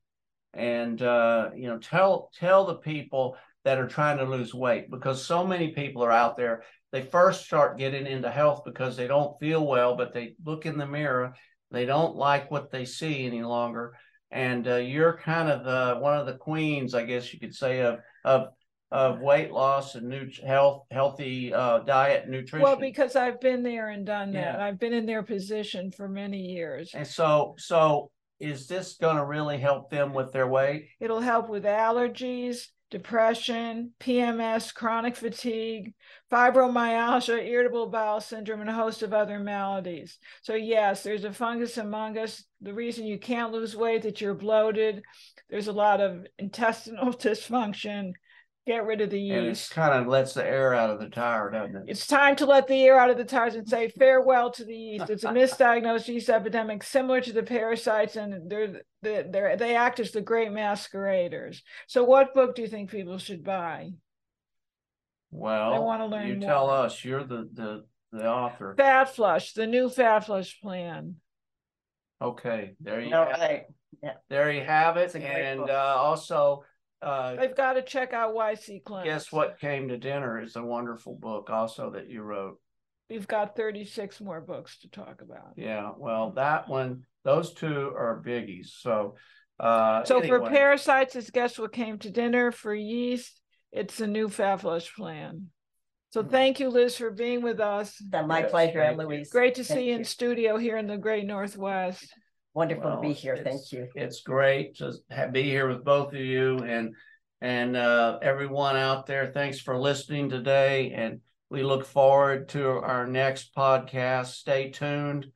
And 0.54 1.02
uh, 1.02 1.50
you 1.56 1.68
know, 1.68 1.78
tell 1.78 2.30
tell 2.38 2.66
the 2.66 2.76
people 2.76 3.38
that 3.64 3.78
are 3.78 3.88
trying 3.88 4.18
to 4.18 4.26
lose 4.26 4.54
weight 4.54 4.90
because 4.90 5.24
so 5.24 5.46
many 5.46 5.70
people 5.70 6.04
are 6.04 6.12
out 6.12 6.36
there. 6.36 6.64
They 6.92 7.02
first 7.02 7.46
start 7.46 7.78
getting 7.78 8.06
into 8.06 8.30
health 8.30 8.64
because 8.66 8.98
they 8.98 9.08
don't 9.08 9.40
feel 9.40 9.66
well, 9.66 9.96
but 9.96 10.14
they 10.14 10.36
look 10.44 10.66
in 10.66 10.78
the 10.78 10.86
mirror, 10.86 11.34
they 11.70 11.86
don't 11.86 12.16
like 12.16 12.52
what 12.52 12.70
they 12.70 12.84
see 12.84 13.26
any 13.26 13.44
longer. 13.44 13.94
And 14.30 14.68
uh, 14.68 14.76
you're 14.76 15.18
kind 15.18 15.50
of 15.50 15.64
the 15.64 16.00
one 16.00 16.18
of 16.18 16.26
the 16.26 16.36
queens, 16.36 16.94
I 16.94 17.06
guess 17.06 17.34
you 17.34 17.40
could 17.40 17.56
say, 17.56 17.82
of 17.82 18.00
of 18.26 18.48
of 18.92 19.22
weight 19.22 19.52
loss 19.52 19.96
and 19.96 20.10
new 20.10 20.30
health, 20.46 20.84
healthy 20.92 21.54
uh, 21.54 21.80
diet, 21.80 22.28
nutrition. 22.28 22.62
Well, 22.62 22.76
because 22.76 23.16
I've 23.16 23.40
been 23.40 23.64
there 23.64 23.90
and 23.90 24.06
done 24.06 24.34
that. 24.34 24.58
Yeah. 24.58 24.66
I've 24.66 24.80
been 24.80 24.94
in 24.94 25.06
their 25.06 25.24
position 25.24 25.92
for 25.92 26.10
many 26.10 26.40
years. 26.40 26.92
And 26.94 27.08
so, 27.08 27.56
so 27.58 28.12
is 28.42 28.68
this 28.68 28.98
going 29.00 29.18
to 29.18 29.26
really 29.26 29.58
help 29.58 29.90
them 29.90 30.14
with 30.14 30.32
their 30.32 30.48
weight? 30.48 30.90
It'll 31.00 31.22
help 31.22 31.48
with 31.48 31.64
allergies, 31.64 32.68
depression, 32.90 33.92
PMS, 34.00 34.74
chronic 34.74 35.16
fatigue, 35.16 35.94
fibromyalgia, 36.32 37.48
irritable 37.48 37.88
bowel 37.88 38.20
syndrome, 38.20 38.62
and 38.62 38.70
a 38.70 38.74
host 38.74 39.04
of 39.04 39.14
other 39.14 39.40
maladies. 39.40 40.18
So, 40.42 40.56
yes, 40.56 41.04
there's 41.04 41.24
a 41.24 41.32
fungus 41.32 41.78
among 41.78 42.18
us. 42.18 42.44
The 42.62 42.74
reason 42.74 43.06
you 43.06 43.20
can't 43.20 43.54
lose 43.54 43.76
weight 43.76 44.02
that 44.04 44.22
you're 44.22 44.34
bloated. 44.34 45.04
There's 45.50 45.68
a 45.68 45.74
lot 45.74 46.02
of 46.02 46.26
intestinal 46.40 47.14
dysfunction. 47.14 48.14
Get 48.68 48.86
rid 48.86 49.02
of 49.02 49.10
the 49.10 49.32
And 49.32 49.46
it 49.48 49.50
yeast. 49.50 49.72
kind 49.72 49.94
of 50.00 50.08
lets 50.08 50.36
the 50.36 50.46
air 50.46 50.76
out 50.76 50.92
of 50.92 51.00
the 51.00 51.10
tire, 51.10 51.50
doesn't 51.50 51.76
it? 51.76 51.84
It's 51.88 52.06
time 52.06 52.36
to 52.36 52.46
let 52.46 52.68
the 52.68 52.84
air 52.84 53.00
out 53.00 53.10
of 53.10 53.18
the 53.18 53.26
tires 53.26 53.56
and 53.56 53.68
say 53.68 53.90
farewell 53.90 54.52
to 54.52 54.64
the 54.64 54.76
yeast. 54.76 55.10
It's 55.10 55.24
a 55.24 55.28
misdiagnosed 55.34 56.08
yeast 56.08 56.30
epidemic 56.30 56.84
similar 56.84 57.22
to 57.22 57.34
the 57.34 57.42
parasites, 57.42 58.18
and 58.18 58.50
they're, 58.50 58.82
they're, 59.02 59.24
they're, 59.24 59.76
act 59.76 60.00
as 60.00 60.12
the 60.12 60.22
great 60.22 60.52
masqueraders. 60.52 61.64
So, 61.88 62.04
what 62.04 62.36
book 62.36 62.56
do 62.56 62.62
you 62.62 62.68
think 62.68 62.92
people 62.92 63.18
should 63.18 63.44
buy? 63.44 63.94
Well, 65.32 65.84
wanna 65.84 66.06
learn 66.06 66.28
you 66.28 66.36
more. 66.36 66.50
tell 66.50 66.70
us. 66.70 67.04
You're 67.04 67.24
the 67.24 67.50
the 67.54 67.86
the 68.12 68.30
author. 68.30 68.76
Fat 68.78 69.16
Flush, 69.16 69.54
the 69.54 69.66
new 69.66 69.90
Fat 69.90 70.26
Flush 70.26 70.60
plan. 70.62 71.16
Okay, 72.22 72.76
there 72.80 73.02
you 73.02 73.10
No, 73.10 73.26
have, 73.26 73.40
I, 73.42 73.66
there 74.30 74.52
you 74.52 74.64
have 74.64 74.98
it. 74.98 75.04
It's 75.06 75.16
a 75.16 75.20
great 75.20 75.46
And 75.46 75.70
uh, 75.70 75.96
also, 75.98 76.64
uh, 77.02 77.36
They've 77.36 77.56
got 77.56 77.74
to 77.74 77.82
check 77.82 78.14
out 78.14 78.36
YC 78.36 78.84
Cleanse. 78.84 79.06
guess 79.06 79.32
what 79.32 79.60
came 79.60 79.88
to 79.90 79.98
dinner 79.98 80.42
is 80.42 80.56
a 80.56 80.64
wonderful 80.64 81.16
book 81.16 81.50
also 81.50 81.92
that 81.92 82.10
you 82.10 82.22
wrote. 82.22 82.58
We've 83.10 83.28
got 83.28 83.56
36 83.56 84.22
more 84.22 84.40
books 84.42 84.80
to 84.80 84.90
talk 84.90 85.22
about. 85.22 85.54
Yeah, 85.58 85.92
well, 85.98 86.32
that 86.32 86.70
one, 86.70 87.04
those 87.26 87.54
two 87.54 87.92
are 87.96 88.22
biggies. 88.26 88.68
So, 88.80 89.16
uh, 89.60 90.04
So, 90.06 90.22
for 90.22 90.40
parasites, 90.50 91.16
it's 91.16 91.30
guess 91.30 91.60
what 91.60 91.74
came 91.74 91.98
to 92.00 92.10
dinner. 92.10 92.52
For 92.52 92.74
yeast, 92.74 93.42
it's 93.72 93.98
the 93.98 94.08
new 94.08 94.30
Fat 94.30 94.58
Flush 94.62 94.96
plan. 94.96 95.48
So, 96.12 96.24
thank 96.24 96.60
you, 96.60 96.70
Liz, 96.70 96.98
for 96.98 97.12
being 97.12 97.42
with 97.42 97.60
us. 97.60 97.96
that 98.12 98.28
my 98.28 98.42
Yes, 98.42 98.52
pleasure, 98.52 98.80
thank 98.80 98.94
Ann 98.94 99.00
you. 99.00 99.06
Louise. 99.08 99.30
Great 99.30 99.56
to 99.56 99.64
Thank 99.64 99.80
see 99.80 99.88
you 99.88 99.94
in 99.94 100.00
you. 100.00 100.06
studio 100.06 100.58
here 100.58 100.78
in 100.78 100.88
the 100.88 100.98
great 100.98 101.26
Northwest. 101.26 102.14
Wonderful 102.54 102.96
to 102.96 103.02
be 103.02 103.14
here. 103.14 103.38
Thank 103.38 103.72
you. 103.72 103.88
It's 103.96 104.22
great 104.22 104.76
to 104.78 104.94
ha- 105.10 105.28
be 105.28 105.44
here 105.44 105.70
with 105.70 105.86
both 105.86 106.14
of 106.14 106.20
you 106.20 106.58
and 106.60 106.96
and 107.40 107.76
uh, 107.76 108.20
everyone 108.22 108.76
out 108.76 109.08
there. 109.08 109.32
Thanks 109.34 109.60
for 109.60 109.78
listening 109.78 110.30
today, 110.30 110.92
and 110.92 111.22
we 111.50 111.64
look 111.64 111.86
forward 111.86 112.50
to 112.50 112.68
our 112.68 113.08
next 113.08 113.56
podcast. 113.56 114.34
Stay 114.34 114.70
tuned. 114.70 115.28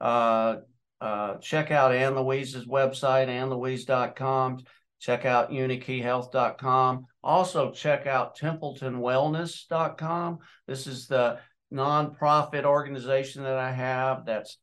Uh, 0.00 0.56
uh, 1.00 1.36
check 1.36 1.70
out 1.70 1.94
Ann 1.94 2.16
Louise's 2.16 2.66
website, 2.66 3.28
AnnLouise.com. 3.28 4.64
Check 5.00 5.26
out 5.26 5.50
UniKeyHealth.com. 5.50 7.06
Also, 7.22 7.70
check 7.72 8.06
out 8.06 8.38
TempletonWellness.com. 8.38 10.38
This 10.66 10.86
is 10.86 11.06
the 11.06 11.38
nonprofit 11.72 12.64
organization 12.64 13.42
that 13.42 13.58
I 13.58 13.70
have 13.70 14.24
that's 14.24 14.58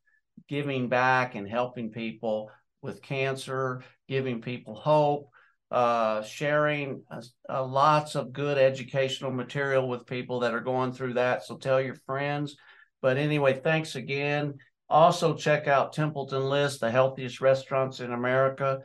giving 0.48 0.90
back 0.90 1.36
and 1.36 1.48
helping 1.48 1.92
people 1.92 2.50
with 2.82 3.02
cancer, 3.02 3.84
giving 4.08 4.42
people 4.42 4.76
hope, 4.76 5.30
uh, 5.72 6.22
sharing 6.24 7.04
uh, 7.10 7.22
uh, 7.50 7.66
lots 7.66 8.16
of 8.16 8.34
good 8.34 8.58
educational 8.58 9.32
material 9.32 9.88
with 9.88 10.06
people 10.06 10.42
that 10.42 10.54
are 10.54 10.60
going 10.60 10.92
through 10.92 11.14
that. 11.14 11.46
So 11.46 11.58
tell 11.58 11.80
your 11.80 11.96
friends. 12.06 12.56
But 13.02 13.18
anyway, 13.18 13.60
thanks 13.64 13.96
again. 13.96 14.56
Also, 14.90 15.34
check 15.36 15.68
out 15.68 15.94
Templeton 15.94 16.50
List, 16.50 16.82
the 16.82 16.92
healthiest 16.92 17.40
restaurants 17.40 18.02
in 18.02 18.12
America, 18.12 18.82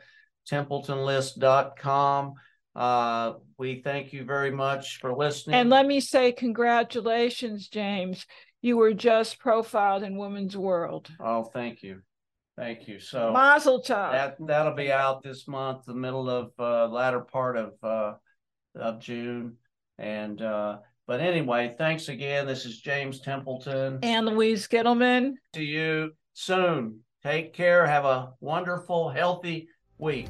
templetonlist.com. 0.49 2.33
Uh, 2.73 3.33
we 3.57 3.81
thank 3.81 4.13
you 4.13 4.23
very 4.23 4.51
much 4.51 4.99
for 4.99 5.13
listening. 5.13 5.55
And 5.55 5.69
let 5.69 5.85
me 5.85 5.99
say, 5.99 6.31
congratulations, 6.31 7.67
James. 7.67 8.25
You 8.61 8.77
were 8.77 8.93
just 8.93 9.39
profiled 9.39 10.03
in 10.03 10.17
Women's 10.17 10.57
World. 10.57 11.09
oh, 11.19 11.43
thank 11.43 11.83
you. 11.83 12.01
Thank 12.57 12.87
you. 12.87 12.99
So 12.99 13.31
Mazel 13.31 13.81
tov. 13.81 14.11
that 14.11 14.35
that'll 14.39 14.73
be 14.73 14.91
out 14.91 15.21
this 15.21 15.47
month, 15.47 15.85
the 15.85 15.93
middle 15.93 16.27
of 16.27 16.51
uh 16.57 16.87
latter 16.87 17.19
part 17.19 17.55
of 17.55 17.73
uh 17.83 18.13
of 18.75 18.99
June. 18.99 19.57
And 19.99 20.41
uh 20.41 20.77
but 21.05 21.21
anyway, 21.21 21.75
thanks 21.77 22.09
again. 22.09 22.47
This 22.47 22.65
is 22.65 22.81
James 22.81 23.21
Templeton. 23.21 23.99
Ann 24.03 24.25
Louise 24.25 24.67
Gittleman. 24.67 25.35
To 25.53 25.63
you 25.63 26.11
soon. 26.33 27.01
Take 27.23 27.53
care. 27.53 27.85
Have 27.85 28.05
a 28.05 28.33
wonderful, 28.41 29.09
healthy 29.09 29.69
week. 29.97 30.29